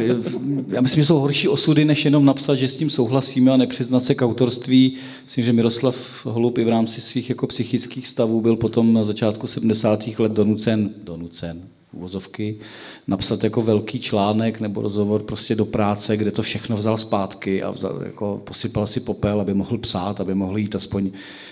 já 0.67 0.81
myslím, 0.81 1.01
že 1.01 1.05
jsou 1.05 1.19
horší 1.19 1.47
osudy, 1.47 1.85
než 1.85 2.05
jenom 2.05 2.25
napsat, 2.25 2.55
že 2.55 2.67
s 2.67 2.77
tím 2.77 2.89
souhlasíme 2.89 3.51
a 3.51 3.57
nepřiznat 3.57 4.03
se 4.03 4.15
k 4.15 4.21
autorství. 4.21 4.93
Myslím, 5.25 5.45
že 5.45 5.53
Miroslav 5.53 6.25
Holub 6.25 6.57
i 6.57 6.63
v 6.63 6.69
rámci 6.69 7.01
svých 7.01 7.29
jako 7.29 7.47
psychických 7.47 8.07
stavů 8.07 8.41
byl 8.41 8.55
potom 8.55 8.93
na 8.93 9.03
začátku 9.03 9.47
70. 9.47 10.07
let 10.19 10.31
donucen 10.31 10.64
donucen, 10.65 10.93
donucen 11.03 11.61
uvozovky, 11.91 12.59
napsat 13.07 13.43
jako 13.43 13.61
velký 13.61 13.99
článek 13.99 14.59
nebo 14.59 14.81
rozhovor 14.81 15.23
prostě 15.23 15.55
do 15.55 15.65
práce, 15.65 16.17
kde 16.17 16.31
to 16.31 16.41
všechno 16.41 16.77
vzal 16.77 16.97
zpátky 16.97 17.63
a 17.63 17.71
vzal, 17.71 18.01
jako 18.05 18.41
posypal 18.43 18.87
si 18.87 18.99
popel, 18.99 19.41
aby 19.41 19.53
mohl 19.53 19.77
psát, 19.77 20.21
aby 20.21 20.35
mohl 20.35 20.57
jít 20.57 20.75
aspoň 20.75 21.11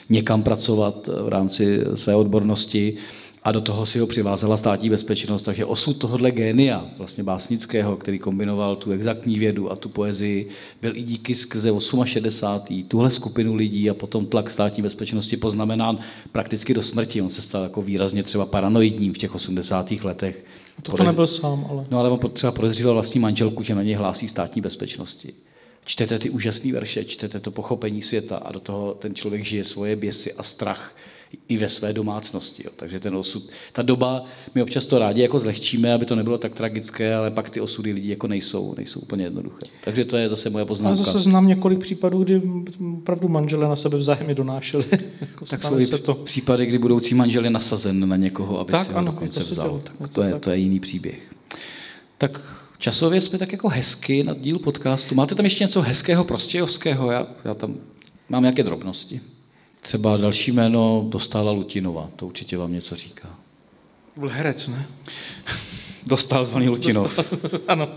někam 0.09 0.43
pracovat 0.43 1.09
v 1.25 1.27
rámci 1.27 1.79
své 1.95 2.15
odbornosti 2.15 2.97
a 3.43 3.51
do 3.51 3.61
toho 3.61 3.85
si 3.85 3.99
ho 3.99 4.07
přivázela 4.07 4.57
státní 4.57 4.89
bezpečnost. 4.89 5.41
Takže 5.41 5.65
osud 5.65 5.97
tohohle 5.97 6.31
génia, 6.31 6.85
vlastně 6.97 7.23
básnického, 7.23 7.97
který 7.97 8.19
kombinoval 8.19 8.75
tu 8.75 8.91
exaktní 8.91 9.39
vědu 9.39 9.71
a 9.71 9.75
tu 9.75 9.89
poezii, 9.89 10.49
byl 10.81 10.97
i 10.97 11.01
díky 11.01 11.35
skrze 11.35 11.69
68. 12.05 12.83
tuhle 12.83 13.11
skupinu 13.11 13.55
lidí 13.55 13.89
a 13.89 13.93
potom 13.93 14.25
tlak 14.25 14.49
státní 14.49 14.83
bezpečnosti 14.83 15.37
poznamenán 15.37 15.99
prakticky 16.31 16.73
do 16.73 16.83
smrti. 16.83 17.21
On 17.21 17.29
se 17.29 17.41
stal 17.41 17.63
jako 17.63 17.81
výrazně 17.81 18.23
třeba 18.23 18.45
paranoidním 18.45 19.13
v 19.13 19.17
těch 19.17 19.35
80. 19.35 19.91
letech. 19.91 20.45
To, 20.81 20.97
to 20.97 21.03
nebyl 21.03 21.27
sám, 21.27 21.67
ale... 21.69 21.85
No 21.91 21.99
ale 21.99 22.09
on 22.09 22.19
třeba 22.33 22.51
podezříval 22.51 22.93
vlastní 22.93 23.19
manželku, 23.19 23.63
že 23.63 23.75
na 23.75 23.83
něj 23.83 23.93
hlásí 23.93 24.27
státní 24.27 24.61
bezpečnosti. 24.61 25.33
Čtete 25.85 26.19
ty 26.19 26.29
úžasné 26.29 26.71
verše, 26.71 27.05
čtete 27.05 27.39
to 27.39 27.51
pochopení 27.51 28.01
světa 28.01 28.37
a 28.37 28.51
do 28.51 28.59
toho 28.59 28.93
ten 28.93 29.15
člověk 29.15 29.43
žije 29.43 29.65
svoje 29.65 29.95
běsy 29.95 30.33
a 30.33 30.43
strach 30.43 30.95
i 31.47 31.57
ve 31.57 31.69
své 31.69 31.93
domácnosti. 31.93 32.63
Jo. 32.65 32.71
Takže 32.75 32.99
ten 32.99 33.15
osud, 33.15 33.49
ta 33.71 33.81
doba, 33.81 34.21
my 34.55 34.61
občas 34.61 34.85
to 34.85 34.99
rádi 34.99 35.21
jako 35.21 35.39
zlehčíme, 35.39 35.93
aby 35.93 36.05
to 36.05 36.15
nebylo 36.15 36.37
tak 36.37 36.53
tragické, 36.53 37.15
ale 37.15 37.31
pak 37.31 37.49
ty 37.49 37.61
osudy 37.61 37.91
lidí 37.91 38.09
jako 38.09 38.27
nejsou, 38.27 38.73
nejsou 38.77 38.99
úplně 38.99 39.23
jednoduché. 39.23 39.65
Takže 39.83 40.05
to 40.05 40.17
je 40.17 40.29
zase 40.29 40.49
moje 40.49 40.65
poznámka. 40.65 40.99
Já 40.99 41.05
zase 41.05 41.21
znám 41.21 41.47
několik 41.47 41.79
případů, 41.79 42.23
kdy 42.23 42.41
opravdu 42.97 43.27
manželé 43.27 43.67
na 43.67 43.75
sebe 43.75 43.97
vzájemně 43.97 44.35
donášeli. 44.35 44.85
jako 45.21 45.45
tak 45.49 45.63
jsou 45.63 45.81
se 45.81 45.97
to. 45.97 46.13
případy, 46.13 46.65
kdy 46.65 46.77
budoucí 46.77 47.15
manžel 47.15 47.43
je 47.43 47.49
nasazen 47.49 48.09
na 48.09 48.15
někoho, 48.15 48.59
aby 48.59 48.71
tak, 48.71 48.87
si 48.87 48.93
ho 48.93 48.97
ano, 48.97 49.11
dokonce 49.11 49.39
to 49.39 49.45
vzal. 49.45 49.67
Dělo, 49.67 49.79
tak 49.79 50.07
to, 50.07 50.23
je, 50.23 50.33
to 50.33 50.49
je 50.49 50.57
jiný 50.57 50.79
příběh. 50.79 51.33
Tak 52.17 52.41
časově 52.77 53.21
jsme 53.21 53.39
tak 53.39 53.51
jako 53.51 53.69
hezky 53.69 54.23
na 54.23 54.33
díl 54.33 54.59
podcastu. 54.59 55.15
Máte 55.15 55.35
tam 55.35 55.45
ještě 55.45 55.63
něco 55.63 55.81
hezkého, 55.81 56.23
prostějovského? 56.23 57.11
Já, 57.11 57.27
já 57.45 57.53
tam 57.53 57.75
mám 58.29 58.43
nějaké 58.43 58.63
drobnosti. 58.63 59.21
Třeba 59.83 60.17
další 60.17 60.51
jméno 60.51 61.05
dostala 61.09 61.51
Lutinova, 61.51 62.09
to 62.15 62.25
určitě 62.25 62.57
vám 62.57 62.73
něco 62.73 62.95
říká. 62.95 63.29
Byl 64.17 64.29
herec, 64.29 64.67
ne? 64.67 64.85
Dostal 66.05 66.45
zvaný 66.45 66.69
Lutinov. 66.69 67.19
ano. 67.67 67.89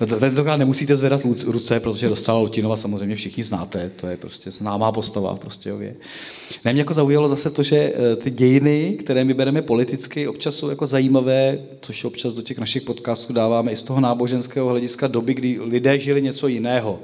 No 0.00 0.06
tentokrát 0.06 0.56
nemusíte 0.56 0.96
zvedat 0.96 1.20
ruce, 1.46 1.80
protože 1.80 2.08
dostala 2.08 2.38
Lutinova 2.38 2.76
samozřejmě 2.76 3.16
všichni 3.16 3.42
znáte, 3.42 3.90
to 3.96 4.06
je 4.06 4.16
prostě 4.16 4.50
známá 4.50 4.92
postava 4.92 5.36
prostě 5.36 5.72
ově. 5.72 5.96
Ne, 6.64 6.72
mě 6.72 6.80
jako 6.80 6.94
zaujalo 6.94 7.28
zase 7.28 7.50
to, 7.50 7.62
že 7.62 7.76
eh, 7.76 8.16
ty 8.16 8.30
dějiny, 8.30 8.96
které 9.00 9.24
my 9.24 9.34
bereme 9.34 9.62
politicky, 9.62 10.28
občas 10.28 10.54
jsou 10.54 10.68
jako 10.68 10.86
zajímavé, 10.86 11.58
což 11.80 12.04
občas 12.04 12.34
do 12.34 12.42
těch 12.42 12.58
našich 12.58 12.82
podcastů 12.82 13.32
dáváme 13.32 13.72
i 13.72 13.76
z 13.76 13.82
toho 13.82 14.00
náboženského 14.00 14.68
hlediska 14.68 15.06
doby, 15.06 15.34
kdy 15.34 15.58
lidé 15.60 15.98
žili 15.98 16.22
něco 16.22 16.48
jiného. 16.48 17.00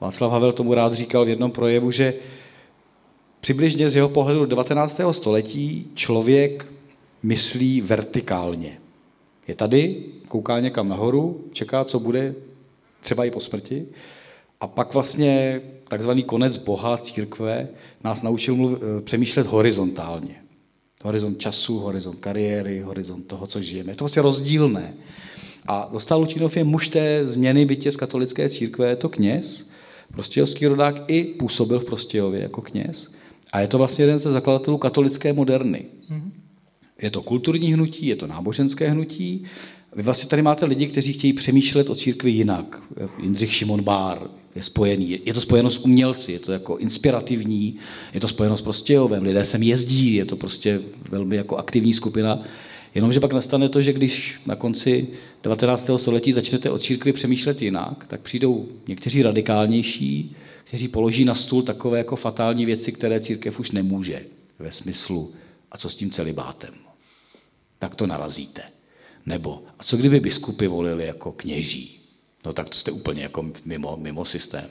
Václav 0.00 0.32
Havel 0.32 0.52
tomu 0.52 0.74
rád 0.74 0.94
říkal 0.94 1.24
v 1.24 1.28
jednom 1.28 1.50
projevu, 1.50 1.90
že 1.90 2.14
Přibližně 3.42 3.90
z 3.90 3.96
jeho 3.96 4.08
pohledu 4.08 4.46
19. 4.46 5.00
století 5.10 5.90
člověk 5.94 6.66
myslí 7.22 7.80
vertikálně. 7.80 8.78
Je 9.48 9.54
tady, 9.54 10.04
kouká 10.28 10.60
někam 10.60 10.88
nahoru, 10.88 11.44
čeká, 11.52 11.84
co 11.84 12.00
bude, 12.00 12.34
třeba 13.00 13.24
i 13.24 13.30
po 13.30 13.40
smrti, 13.40 13.86
a 14.60 14.66
pak 14.66 14.94
vlastně 14.94 15.60
takzvaný 15.88 16.22
konec 16.22 16.56
Boha, 16.56 16.98
církve, 16.98 17.68
nás 18.04 18.22
naučil 18.22 18.54
mluv, 18.54 18.78
eh, 18.78 19.00
přemýšlet 19.00 19.46
horizontálně. 19.46 20.36
Horizont 21.04 21.38
času, 21.38 21.78
horizont 21.78 22.20
kariéry, 22.20 22.80
horizont 22.80 23.26
toho, 23.26 23.46
co 23.46 23.62
žijeme. 23.62 23.92
Je 23.92 23.96
to 23.96 24.04
vlastně 24.04 24.22
rozdílné. 24.22 24.94
A 25.66 25.88
dostal 25.92 26.20
Lutinov 26.20 26.56
je 26.56 26.64
muž 26.64 26.88
té 26.88 27.28
změny 27.28 27.64
bytě 27.64 27.92
z 27.92 27.96
katolické 27.96 28.48
církve, 28.48 28.88
je 28.88 28.96
to 28.96 29.08
kněz, 29.08 29.70
prostějovský 30.12 30.66
rodák 30.66 30.94
i 31.06 31.24
působil 31.24 31.80
v 31.80 31.84
Prostějově 31.84 32.42
jako 32.42 32.62
kněz. 32.62 33.21
A 33.52 33.60
je 33.60 33.68
to 33.68 33.78
vlastně 33.78 34.02
jeden 34.02 34.18
ze 34.18 34.30
zakladatelů 34.30 34.78
katolické 34.78 35.32
moderny. 35.32 35.84
Je 37.02 37.10
to 37.10 37.22
kulturní 37.22 37.74
hnutí, 37.74 38.06
je 38.06 38.16
to 38.16 38.26
náboženské 38.26 38.90
hnutí. 38.90 39.44
Vy 39.96 40.02
vlastně 40.02 40.28
tady 40.28 40.42
máte 40.42 40.66
lidi, 40.66 40.86
kteří 40.86 41.12
chtějí 41.12 41.32
přemýšlet 41.32 41.90
o 41.90 41.94
církvi 41.94 42.30
jinak. 42.30 42.82
Jindřich 43.22 43.54
Šimon 43.54 43.82
Bár 43.82 44.18
je 44.56 44.62
spojený. 44.62 45.20
Je 45.24 45.34
to 45.34 45.40
spojeno 45.40 45.70
s 45.70 45.78
umělci, 45.78 46.32
je 46.32 46.38
to 46.38 46.52
jako 46.52 46.76
inspirativní, 46.76 47.76
je 48.14 48.20
to 48.20 48.28
spojeno 48.28 48.56
s 48.56 48.62
Prostějovem, 48.62 49.22
lidé 49.22 49.44
sem 49.44 49.62
jezdí, 49.62 50.14
je 50.14 50.24
to 50.24 50.36
prostě 50.36 50.80
velmi 51.10 51.36
jako 51.36 51.56
aktivní 51.56 51.94
skupina. 51.94 52.42
Jenomže 52.94 53.20
pak 53.20 53.32
nastane 53.32 53.68
to, 53.68 53.82
že 53.82 53.92
když 53.92 54.40
na 54.46 54.56
konci 54.56 55.08
19. 55.42 55.90
století 55.96 56.32
začnete 56.32 56.70
o 56.70 56.78
církvi 56.78 57.12
přemýšlet 57.12 57.62
jinak, 57.62 58.04
tak 58.08 58.20
přijdou 58.20 58.68
někteří 58.88 59.22
radikálnější, 59.22 60.36
kteří 60.64 60.88
položí 60.88 61.24
na 61.24 61.34
stůl 61.34 61.62
takové 61.62 61.98
jako 61.98 62.16
fatální 62.16 62.66
věci, 62.66 62.92
které 62.92 63.20
církev 63.20 63.60
už 63.60 63.70
nemůže 63.70 64.26
ve 64.58 64.72
smyslu, 64.72 65.32
a 65.72 65.78
co 65.78 65.90
s 65.90 65.96
tím 65.96 66.10
celibátem? 66.10 66.74
Tak 67.78 67.94
to 67.94 68.06
narazíte. 68.06 68.62
Nebo, 69.26 69.62
a 69.78 69.84
co 69.84 69.96
kdyby 69.96 70.20
biskupy 70.20 70.66
volili 70.66 71.06
jako 71.06 71.32
kněží? 71.32 72.00
No 72.44 72.52
tak 72.52 72.68
to 72.68 72.76
jste 72.76 72.90
úplně 72.90 73.22
jako 73.22 73.52
mimo, 73.64 73.96
mimo 73.96 74.24
systém. 74.24 74.70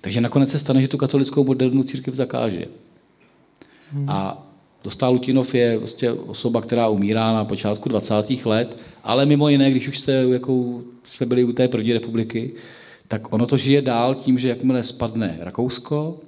Takže 0.00 0.20
nakonec 0.20 0.50
se 0.50 0.58
stane, 0.58 0.80
že 0.80 0.88
tu 0.88 0.98
katolickou 0.98 1.44
modernu 1.44 1.82
církev 1.82 2.14
zakáže. 2.14 2.64
Hmm. 3.92 4.10
A 4.10 4.46
Dostal 4.84 5.12
Lutinov 5.12 5.54
je 5.54 5.78
vlastně 5.78 6.12
osoba, 6.12 6.60
která 6.60 6.88
umírá 6.88 7.32
na 7.32 7.44
počátku 7.44 7.88
20. 7.88 8.14
let, 8.44 8.78
ale 9.04 9.26
mimo 9.26 9.48
jiné, 9.48 9.70
když 9.70 9.88
už 9.88 9.98
jste, 9.98 10.12
jako 10.12 10.80
jsme 11.08 11.26
byli 11.26 11.44
u 11.44 11.52
té 11.52 11.68
první 11.68 11.92
republiky, 11.92 12.52
tak 13.08 13.32
ono 13.32 13.46
to 13.46 13.56
žije 13.56 13.82
dál 13.82 14.14
tím, 14.14 14.38
že 14.38 14.48
jakmile 14.48 14.84
spadne 14.84 15.38
Rakousko, 15.40 16.20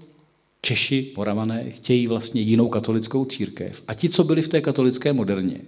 Češi, 0.63 1.13
Moravané, 1.17 1.71
chtějí 1.71 2.07
vlastně 2.07 2.41
jinou 2.41 2.69
katolickou 2.69 3.25
církev. 3.25 3.83
A 3.89 3.95
ti, 3.95 4.09
co 4.09 4.25
byli 4.25 4.43
v 4.43 4.49
té 4.49 4.61
katolické 4.61 5.13
moderně, 5.13 5.61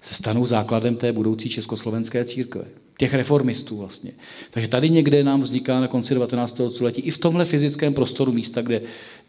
se 0.00 0.14
stanou 0.14 0.46
základem 0.46 0.96
té 0.96 1.12
budoucí 1.12 1.48
československé 1.48 2.24
církve. 2.24 2.64
Těch 2.98 3.14
reformistů 3.14 3.76
vlastně. 3.76 4.12
Takže 4.50 4.68
tady 4.68 4.90
někde 4.90 5.24
nám 5.24 5.40
vzniká 5.40 5.80
na 5.80 5.88
konci 5.88 6.14
19. 6.14 6.60
století 6.72 7.00
i 7.00 7.10
v 7.10 7.18
tomhle 7.18 7.44
fyzickém 7.44 7.94
prostoru 7.94 8.32
místa, 8.32 8.62
kde 8.62 8.82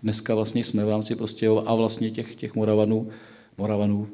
dneska 0.04 0.36
vlastně 0.36 0.64
jsme 0.64 0.86
v 0.86 0.90
rámci 0.90 1.16
prostě 1.16 1.48
a 1.66 1.76
vlastně 1.76 2.12
těch, 2.12 2.36
těch 2.36 2.56
Moravanů, 2.56 3.10
Moravanů 3.58 4.08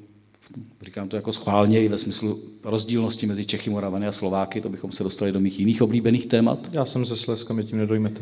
říkám 0.81 1.09
to 1.09 1.15
jako 1.15 1.33
schválně 1.33 1.83
i 1.83 1.87
ve 1.87 1.97
smyslu 1.97 2.39
rozdílnosti 2.63 3.25
mezi 3.27 3.45
Čechy, 3.45 3.69
Moravany 3.69 4.07
a 4.07 4.11
Slováky, 4.11 4.61
to 4.61 4.69
bychom 4.69 4.91
se 4.91 5.03
dostali 5.03 5.31
do 5.31 5.39
mých 5.39 5.59
jiných 5.59 5.81
oblíbených 5.81 6.25
témat. 6.25 6.59
Já 6.71 6.85
jsem 6.85 7.05
se 7.05 7.17
Sleskami 7.17 7.63
tím 7.63 7.77
nedojmete. 7.77 8.21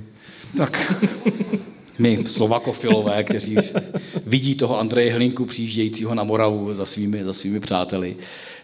Tak 0.57 1.03
my 1.99 2.23
Slovakofilové, 2.27 3.23
kteří 3.23 3.57
vidí 4.25 4.55
toho 4.55 4.79
Andreje 4.79 5.13
Hlinku 5.13 5.45
přijíždějícího 5.45 6.15
na 6.15 6.23
Moravu 6.23 6.73
za 6.73 6.85
svými, 6.85 7.23
za 7.23 7.33
svými 7.33 7.59
přáteli, 7.59 8.17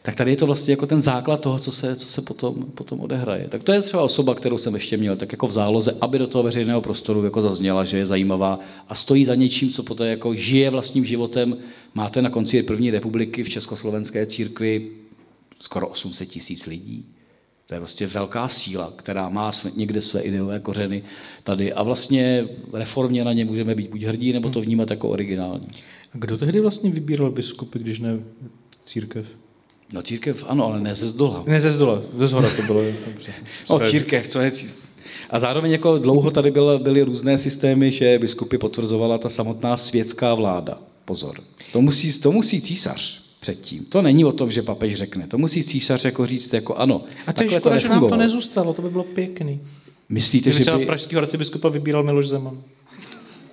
tak 0.06 0.16
tady 0.16 0.32
je 0.32 0.38
to 0.38 0.46
vlastně 0.46 0.72
jako 0.72 0.88
ten 0.88 1.02
základ 1.02 1.42
toho, 1.42 1.60
co 1.60 1.72
se, 1.72 1.96
co 1.96 2.08
se 2.08 2.22
potom, 2.22 2.56
potom 2.56 3.00
odehraje. 3.00 3.48
Tak 3.50 3.64
to 3.64 3.72
je 3.72 3.82
třeba 3.82 4.04
osoba, 4.04 4.36
kterou 4.36 4.58
jsem 4.58 4.74
ještě 4.74 4.98
měl, 4.98 5.16
tak 5.16 5.32
jako 5.32 5.48
v 5.48 5.52
záloze, 5.52 5.98
aby 6.02 6.20
do 6.20 6.28
toho 6.28 6.44
veřejného 6.44 6.82
prostoru 6.82 7.24
jako 7.24 7.42
zazněla, 7.42 7.86
že 7.86 7.98
je 7.98 8.06
zajímavá 8.06 8.60
a 8.90 8.96
stojí 8.96 9.26
za 9.26 9.36
něčím, 9.36 9.70
co 9.70 9.84
poté 9.84 10.08
jako 10.08 10.34
žije 10.34 10.70
vlastním 10.70 11.06
životem. 11.06 11.58
Máte 11.94 12.22
na 12.22 12.30
konci 12.30 12.64
první 12.64 12.92
republiky 12.92 13.44
v 13.44 13.50
Československé 13.50 14.26
církvi 14.26 14.92
skoro 15.60 15.88
800 15.88 16.30
tisíc 16.30 16.66
lidí. 16.66 17.06
To 17.66 17.74
je 17.74 17.80
prostě 17.80 18.08
velká 18.08 18.48
síla, 18.48 18.94
která 18.96 19.30
má 19.30 19.52
někde 19.76 20.02
své 20.02 20.22
ideové 20.22 20.60
kořeny 20.60 21.04
tady 21.44 21.74
a 21.74 21.84
vlastně 21.84 22.48
reformně 22.74 23.24
na 23.24 23.34
ně 23.34 23.46
můžeme 23.46 23.76
být 23.76 23.90
buď 23.90 24.04
hrdí, 24.04 24.34
nebo 24.34 24.50
to 24.50 24.62
vnímat 24.62 24.90
jako 24.90 25.10
originální. 25.10 25.68
A 26.14 26.18
kdo 26.18 26.38
tehdy 26.38 26.60
vlastně 26.60 26.92
vybíral 26.92 27.32
biskupy, 27.32 27.80
když 27.80 28.00
ne 28.00 28.20
církev? 28.86 29.45
No 29.94 30.02
církev 30.02 30.46
ano, 30.48 30.66
ale 30.66 30.80
ne 30.80 30.96
ze 30.96 31.10
zdola. 31.10 31.44
Ne 31.48 31.62
ze 31.62 31.72
zdola, 31.72 32.02
ze 32.18 32.28
zhora 32.28 32.50
to 32.56 32.62
bylo. 32.62 32.82
Dobře. 33.08 33.34
No 33.70 33.80
církev, 33.80 34.28
co 34.28 34.40
je 34.40 34.52
a 35.30 35.40
zároveň 35.40 35.72
jako 35.72 35.98
dlouho 35.98 36.32
tady 36.32 36.52
byly, 36.52 36.80
byly 36.80 37.02
různé 37.02 37.38
systémy, 37.38 37.92
že 37.92 38.20
biskupy 38.20 38.58
potvrzovala 38.58 39.18
ta 39.18 39.30
samotná 39.30 39.78
světská 39.78 40.34
vláda. 40.34 40.78
Pozor. 41.06 41.36
To 41.72 41.82
musí, 41.82 42.20
to 42.20 42.32
musí 42.32 42.62
císař 42.62 43.26
předtím. 43.40 43.86
To 43.86 44.02
není 44.02 44.26
o 44.26 44.32
tom, 44.32 44.52
že 44.52 44.62
papež 44.62 44.96
řekne. 44.96 45.28
To 45.28 45.38
musí 45.38 45.64
císař 45.64 46.06
jako 46.06 46.26
říct 46.26 46.54
jako 46.54 46.76
ano. 46.76 47.04
A 47.28 47.34
to 47.34 47.44
je 47.44 47.50
škoda, 47.50 47.76
to 47.76 47.80
že 47.80 47.90
nám 47.90 48.10
to 48.10 48.16
nezůstalo, 48.16 48.74
to 48.74 48.82
by 48.82 48.90
bylo 48.90 49.04
pěkný. 49.04 49.62
Myslíte, 50.10 50.52
že 50.52 50.72
by... 50.78 50.86
pražského 50.86 51.22
arcibiskupa 51.22 51.70
vybíral 51.70 52.04
Miloš 52.04 52.28
Zeman. 52.28 52.62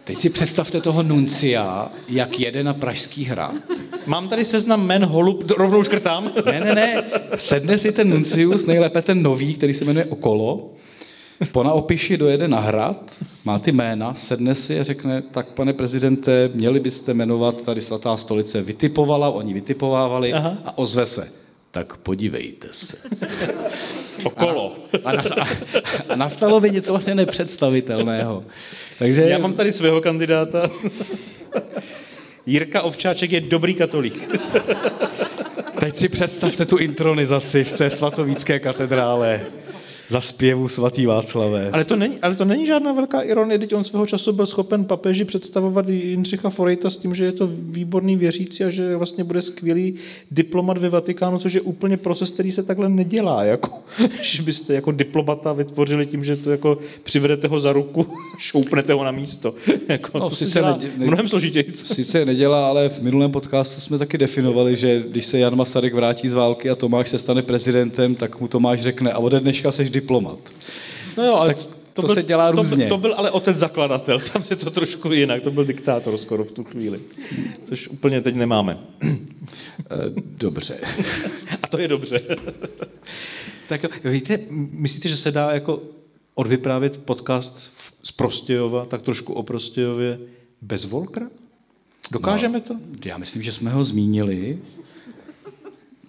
Teď 0.05 0.19
si 0.19 0.31
představte 0.31 0.81
toho 0.81 1.03
nuncia, 1.03 1.88
jak 2.09 2.41
jede 2.41 2.62
na 2.65 2.75
Pražský 2.75 3.25
hrad. 3.25 3.55
Mám 4.07 4.29
tady 4.29 4.45
seznam 4.45 4.87
men 4.87 5.05
holub, 5.05 5.51
rovnou 5.51 5.83
škrtám. 5.83 6.33
Ne, 6.47 6.61
ne, 6.61 6.75
ne. 6.75 7.03
Sedne 7.37 7.79
si 7.79 7.93
ten 7.93 8.11
nuncius, 8.11 8.67
nejlépe 8.67 9.03
ten 9.03 9.23
nový, 9.23 9.55
který 9.55 9.75
se 9.75 9.85
jmenuje 9.85 10.05
Okolo, 10.05 10.71
po 11.53 11.62
naopiši 11.62 12.17
dojede 12.17 12.49
na 12.49 12.61
hrad, 12.61 13.11
má 13.45 13.59
ty 13.59 13.73
jména, 13.73 14.15
sedne 14.15 14.55
si 14.55 14.81
a 14.81 14.85
řekne, 14.85 15.23
tak 15.23 15.49
pane 15.49 15.73
prezidente, 15.73 16.51
měli 16.55 16.81
byste 16.81 17.15
jmenovat 17.15 17.62
tady 17.62 17.81
svatá 17.83 18.17
stolice, 18.17 18.62
vytipovala, 18.62 19.31
oni 19.31 19.55
vytipovávali 19.55 20.33
Aha. 20.33 20.57
a 20.65 20.79
ozve 20.79 21.07
se. 21.07 21.42
Tak 21.73 21.97
podívejte 21.97 22.69
se. 22.73 22.97
Okolo. 24.25 24.77
A, 25.05 25.11
a, 25.11 25.43
a, 25.43 25.49
a 26.09 26.17
nastalo 26.17 26.61
by 26.61 26.71
něco 26.71 26.93
vlastně 26.93 27.15
nepředstavitelného. 27.15 28.45
Takže... 28.99 29.23
Já 29.23 29.39
mám 29.39 29.53
tady 29.53 29.73
svého 29.73 30.01
kandidáta. 30.01 30.71
Jirka 32.47 32.83
Ovčáček 32.83 33.33
je 33.33 33.41
dobrý 33.41 33.75
katolík. 33.75 34.41
Teď 35.81 35.97
si 35.97 36.09
představte 36.09 36.67
tu 36.67 36.77
intronizaci 36.77 37.65
v 37.65 37.73
té 37.73 37.91
svatovícké 37.91 38.59
katedrále 38.59 39.41
za 40.12 40.20
zpěvu 40.20 40.68
svatý 40.68 41.07
Václavé. 41.07 41.70
Ale 41.72 41.85
to, 41.85 41.96
není, 41.96 42.18
ale 42.22 42.35
to 42.35 42.44
není 42.44 42.66
žádná 42.66 42.92
velká 42.92 43.20
ironie, 43.20 43.59
teď 43.59 43.75
on 43.75 43.85
svého 43.85 44.07
času 44.07 44.33
byl 44.33 44.46
schopen 44.46 44.85
papeži 44.85 45.25
představovat 45.25 45.88
Jindřicha 45.88 46.51
Forejta 46.51 46.90
s 46.90 46.96
tím, 46.96 47.14
že 47.14 47.25
je 47.25 47.33
to 47.33 47.51
výborný 47.53 48.16
věřící 48.16 48.64
a 48.64 48.70
že 48.70 48.96
vlastně 48.96 49.25
bude 49.25 49.42
skvělý 49.42 49.94
diplomat 50.31 50.79
ve 50.79 50.88
Vatikánu, 50.88 51.38
což 51.38 51.53
je 51.53 51.61
úplně 51.61 51.96
proces, 51.96 52.31
který 52.31 52.53
se 52.53 52.62
takhle 52.62 52.88
nedělá, 52.88 53.44
jako, 53.44 53.70
že 54.22 54.42
byste 54.42 54.75
jako 54.75 54.92
diplomata 54.92 55.53
vytvořili 55.53 56.07
tím, 56.07 56.25
že 56.25 56.37
to 56.37 56.51
jako 56.51 56.79
přivedete 57.03 57.48
ho 57.48 57.61
za 57.61 57.72
ruku, 57.72 58.07
šoupnete 58.38 58.92
ho 58.92 59.05
na 59.05 59.11
místo. 59.11 59.55
Jako, 59.88 60.18
no, 60.18 60.29
to 60.29 60.37
sice 60.37 60.51
se 60.51 60.62
nedě, 60.62 60.90
mnohem 60.96 61.29
složitěji. 61.29 61.72
Sice 61.75 62.25
nedělá, 62.25 62.68
ale 62.68 62.88
v 62.88 63.03
minulém 63.03 63.33
podcastu 63.33 63.81
jsme 63.81 63.98
taky 63.98 64.18
definovali, 64.18 64.77
že 64.77 65.03
když 65.09 65.27
se 65.27 65.38
Jan 65.38 65.57
Masaryk 65.57 65.94
vrátí 65.94 66.29
z 66.29 66.35
války 66.35 66.70
a 66.70 66.75
Tomáš 66.75 67.09
se 67.09 67.18
stane 67.18 67.42
prezidentem, 67.42 68.14
tak 68.14 68.40
mu 68.40 68.48
Tomáš 68.48 68.81
řekne 68.81 69.12
a 69.12 69.18
ode 69.18 69.40
dneška 69.40 69.72
seš 69.72 69.90
diplomat. 70.03 70.38
No 71.17 71.25
jo, 71.25 71.35
ale 71.35 71.55
tak 71.55 71.67
to, 71.95 72.03
to 72.03 72.07
byl, 72.07 72.15
se 72.15 72.23
dělá 72.23 72.51
různě. 72.51 72.85
To, 72.85 72.95
to 72.95 72.99
byl 72.99 73.15
ale 73.15 73.31
otec 73.31 73.57
zakladatel, 73.57 74.21
tam 74.33 74.43
je 74.51 74.57
to 74.57 74.71
trošku 74.71 75.12
jinak, 75.12 75.43
to 75.43 75.51
byl 75.51 75.65
diktátor 75.65 76.19
skoro 76.19 76.45
v 76.45 76.53
tu 76.53 76.65
chvíli, 76.65 77.01
což 77.65 77.88
úplně 77.88 78.21
teď 78.21 78.35
nemáme. 78.35 78.79
Eh, 79.03 79.17
dobře. 80.17 80.81
A 81.62 81.67
to 81.67 81.79
je 81.79 81.88
dobře. 81.88 82.23
tak 83.69 84.05
víte, 84.05 84.38
myslíte, 84.51 85.09
že 85.09 85.17
se 85.17 85.31
dá 85.31 85.53
jako 85.53 85.83
odvyprávět 86.35 86.97
podcast 86.97 87.73
z 88.03 88.12
Prostějova, 88.12 88.85
tak 88.85 89.03
trošku 89.03 89.33
o 89.33 89.43
Prostějově 89.43 90.19
bez 90.62 90.85
Volkra? 90.85 91.27
Dokážeme 92.11 92.59
no, 92.59 92.61
to? 92.61 92.77
Já 93.05 93.19
myslím, 93.19 93.43
že 93.43 93.53
jsme 93.53 93.71
ho 93.71 93.85
zmínili. 93.85 94.59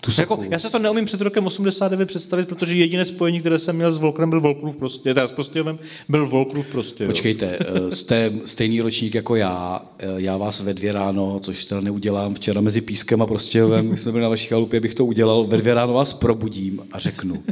Tu 0.06 0.12
jako, 0.22 0.40
já 0.50 0.60
se 0.60 0.70
to 0.70 0.80
neumím 0.80 1.06
před 1.06 1.22
rokem 1.22 1.46
89 1.46 2.06
představit, 2.06 2.48
protože 2.48 2.76
jediné 2.76 3.06
spojení, 3.06 3.40
které 3.40 3.60
jsem 3.60 3.76
měl 3.76 3.92
s 3.92 3.98
Volkrem, 3.98 4.30
byl 4.30 4.42
Volkrův 4.42 4.76
prostě, 4.76 5.14
teda 5.14 5.28
s 5.28 5.32
Prostějovem, 5.32 5.80
byl 6.10 6.28
Volkrův 6.28 6.68
prostě. 6.68 7.06
Počkejte, 7.06 7.58
eh, 7.60 7.92
jste 7.96 8.32
stejný 8.46 8.82
ročník 8.82 9.16
jako 9.16 9.36
já, 9.36 9.86
eh, 10.00 10.08
já 10.18 10.38
vás 10.38 10.62
ve 10.62 10.74
dvě 10.74 10.94
ráno, 10.94 11.40
což 11.44 11.66
teda 11.66 11.82
neudělám 11.82 12.36
včera 12.36 12.62
mezi 12.62 12.82
Pískem 12.82 13.22
a 13.22 13.28
Prostějovem, 13.28 13.90
my 13.90 13.98
jsme 13.98 14.12
byli 14.12 14.22
na 14.22 14.30
vaší 14.30 14.48
chalupě, 14.48 14.80
bych 14.80 14.96
to 14.96 15.06
udělal, 15.06 15.48
ve 15.48 15.58
dvě 15.58 15.74
ráno 15.74 15.94
vás 15.94 16.14
probudím 16.14 16.82
a 16.92 17.00
řeknu, 17.00 17.44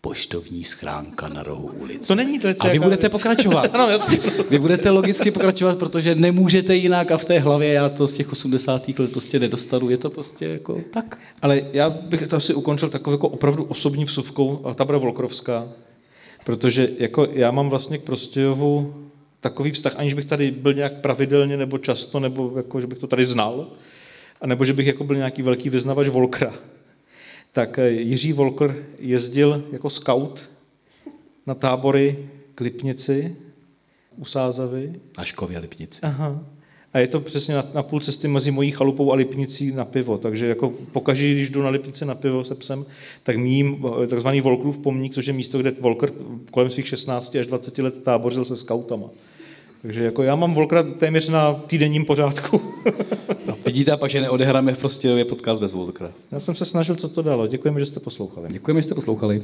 poštovní 0.00 0.64
schránka 0.64 1.28
na 1.28 1.42
rohu 1.42 1.70
ulice. 1.78 2.08
To 2.08 2.14
není 2.14 2.38
to 2.38 2.48
A 2.60 2.68
vy 2.68 2.78
budete 2.78 3.08
věc. 3.08 3.12
pokračovat. 3.12 3.70
ano, 3.74 3.90
jasně. 3.90 4.18
Vy 4.50 4.58
budete 4.58 4.90
logicky 4.90 5.30
pokračovat, 5.30 5.78
protože 5.78 6.14
nemůžete 6.14 6.74
jinak 6.76 7.10
a 7.10 7.18
v 7.18 7.24
té 7.24 7.38
hlavě 7.38 7.72
já 7.72 7.88
to 7.88 8.06
z 8.06 8.14
těch 8.14 8.32
80. 8.32 8.88
let 8.98 9.12
prostě 9.12 9.38
nedostanu. 9.38 9.90
Je 9.90 9.96
to 9.96 10.10
prostě 10.10 10.46
jako 10.46 10.80
tak. 10.90 11.18
Ale 11.42 11.62
já 11.72 11.90
bych 11.90 12.28
to 12.28 12.36
asi 12.36 12.54
ukončil 12.54 12.88
takovou 12.90 13.14
jako 13.14 13.28
opravdu 13.28 13.64
osobní 13.64 14.04
vsuvkou, 14.04 14.60
a 14.64 14.74
ta 14.74 14.84
bude 14.84 14.98
Volkrovská, 14.98 15.68
protože 16.44 16.88
jako 16.98 17.26
já 17.32 17.50
mám 17.50 17.70
vlastně 17.70 17.98
k 17.98 18.02
Prostějovu 18.02 18.94
takový 19.40 19.70
vztah, 19.70 19.94
aniž 19.98 20.14
bych 20.14 20.24
tady 20.24 20.50
byl 20.50 20.74
nějak 20.74 21.00
pravidelně 21.00 21.56
nebo 21.56 21.78
často, 21.78 22.20
nebo 22.20 22.52
jako, 22.56 22.80
že 22.80 22.86
bych 22.86 22.98
to 22.98 23.06
tady 23.06 23.26
znal, 23.26 23.66
a 24.40 24.46
nebo 24.46 24.64
že 24.64 24.72
bych 24.72 24.86
jako 24.86 25.04
byl 25.04 25.16
nějaký 25.16 25.42
velký 25.42 25.70
vyznavač 25.70 26.08
Volkra 26.08 26.54
tak 27.52 27.78
eh, 27.78 27.90
Jiří 27.90 28.32
Volker 28.32 28.84
jezdil 28.98 29.64
jako 29.72 29.90
scout 29.90 30.50
na 31.46 31.54
tábory 31.54 32.28
k 32.54 32.60
Lipnici, 32.60 33.36
u 34.16 34.24
Sázavy. 34.24 34.92
Na 35.18 35.24
Škově 35.24 35.58
Lipnici. 35.58 36.00
Aha. 36.02 36.44
A 36.92 36.98
je 36.98 37.06
to 37.06 37.20
přesně 37.20 37.54
na, 37.54 37.64
na 37.74 37.82
půl 37.82 38.00
cesty 38.00 38.28
mezi 38.28 38.50
mojí 38.50 38.70
chalupou 38.70 39.12
a 39.12 39.14
Lipnicí 39.14 39.72
na 39.72 39.84
pivo. 39.84 40.18
Takže 40.18 40.46
jako 40.46 40.72
pokaždé, 40.92 41.32
když 41.32 41.50
jdu 41.50 41.62
na 41.62 41.68
Lipnici 41.68 42.04
na 42.04 42.14
pivo 42.14 42.44
se 42.44 42.54
psem, 42.54 42.86
tak 43.22 43.36
mým 43.36 43.86
eh, 44.02 44.06
takzvaný 44.06 44.40
Volkrův 44.40 44.78
pomník, 44.78 45.14
což 45.14 45.26
je 45.26 45.32
místo, 45.32 45.58
kde 45.58 45.70
Volker 45.70 46.10
kolem 46.50 46.70
svých 46.70 46.88
16 46.88 47.34
až 47.34 47.46
20 47.46 47.78
let 47.78 48.02
tábořil 48.02 48.44
se 48.44 48.56
skautama. 48.56 49.08
Takže 49.82 50.04
jako 50.04 50.22
já 50.22 50.36
mám 50.36 50.54
Volkra 50.54 50.82
téměř 50.82 51.28
na 51.28 51.54
týdenním 51.54 52.04
pořádku. 52.04 52.60
vidíte, 53.72 53.96
pak, 53.96 54.10
že 54.10 54.20
neodehráme 54.20 54.72
v 54.72 54.78
Prostějově 54.78 55.24
podcast 55.24 55.60
bez 55.60 55.72
Volkra. 55.72 56.10
Já 56.32 56.40
jsem 56.40 56.54
se 56.54 56.64
snažil, 56.64 56.96
co 56.96 57.08
to 57.08 57.22
dalo. 57.22 57.46
Děkujeme, 57.46 57.80
že 57.80 57.86
jste 57.86 58.00
poslouchali. 58.00 58.48
Děkujeme, 58.52 58.82
že 58.82 58.84
jste 58.84 58.94
poslouchali. 58.94 59.42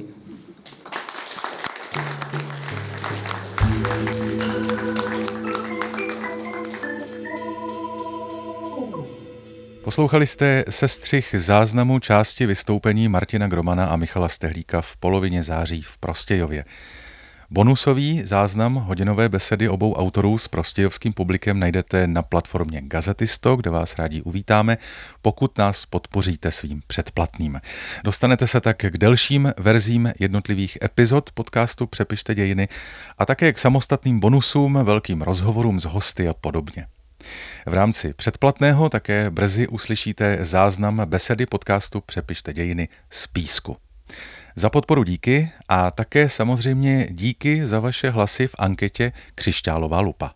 Poslouchali 9.84 10.26
jste 10.26 10.64
sestřih 10.68 11.34
záznamu 11.38 11.98
části 11.98 12.46
vystoupení 12.46 13.08
Martina 13.08 13.48
Gromana 13.48 13.86
a 13.86 13.96
Michala 13.96 14.28
Stehlíka 14.28 14.80
v 14.80 14.96
polovině 14.96 15.42
září 15.42 15.82
v 15.82 15.98
Prostějově. 15.98 16.64
Bonusový 17.50 18.22
záznam 18.24 18.74
hodinové 18.74 19.28
besedy 19.28 19.68
obou 19.68 19.94
autorů 19.94 20.38
s 20.38 20.48
prostějovským 20.48 21.12
publikem 21.12 21.58
najdete 21.60 22.06
na 22.06 22.22
platformě 22.22 22.82
Gazetisto, 22.84 23.56
kde 23.56 23.70
vás 23.70 23.98
rádi 23.98 24.22
uvítáme, 24.22 24.78
pokud 25.22 25.58
nás 25.58 25.86
podpoříte 25.86 26.52
svým 26.52 26.82
předplatným. 26.86 27.60
Dostanete 28.04 28.46
se 28.46 28.60
tak 28.60 28.76
k 28.76 28.98
delším 28.98 29.52
verzím 29.56 30.12
jednotlivých 30.18 30.78
epizod 30.82 31.30
podcastu 31.32 31.86
Přepište 31.86 32.34
dějiny 32.34 32.68
a 33.18 33.26
také 33.26 33.52
k 33.52 33.58
samostatným 33.58 34.20
bonusům, 34.20 34.78
velkým 34.82 35.22
rozhovorům 35.22 35.80
s 35.80 35.84
hosty 35.84 36.28
a 36.28 36.34
podobně. 36.34 36.86
V 37.66 37.74
rámci 37.74 38.14
předplatného 38.14 38.88
také 38.88 39.30
brzy 39.30 39.68
uslyšíte 39.68 40.38
záznam 40.40 41.02
besedy 41.04 41.46
podcastu 41.46 42.00
Přepište 42.00 42.52
dějiny 42.52 42.88
z 43.10 43.26
písku. 43.26 43.76
Za 44.58 44.70
podporu 44.70 45.04
díky 45.04 45.50
a 45.68 45.90
také 45.90 46.28
samozřejmě 46.28 47.08
díky 47.10 47.66
za 47.66 47.80
vaše 47.80 48.10
hlasy 48.10 48.46
v 48.46 48.54
anketě 48.58 49.12
Křišťálová 49.34 50.00
lupa. 50.00 50.34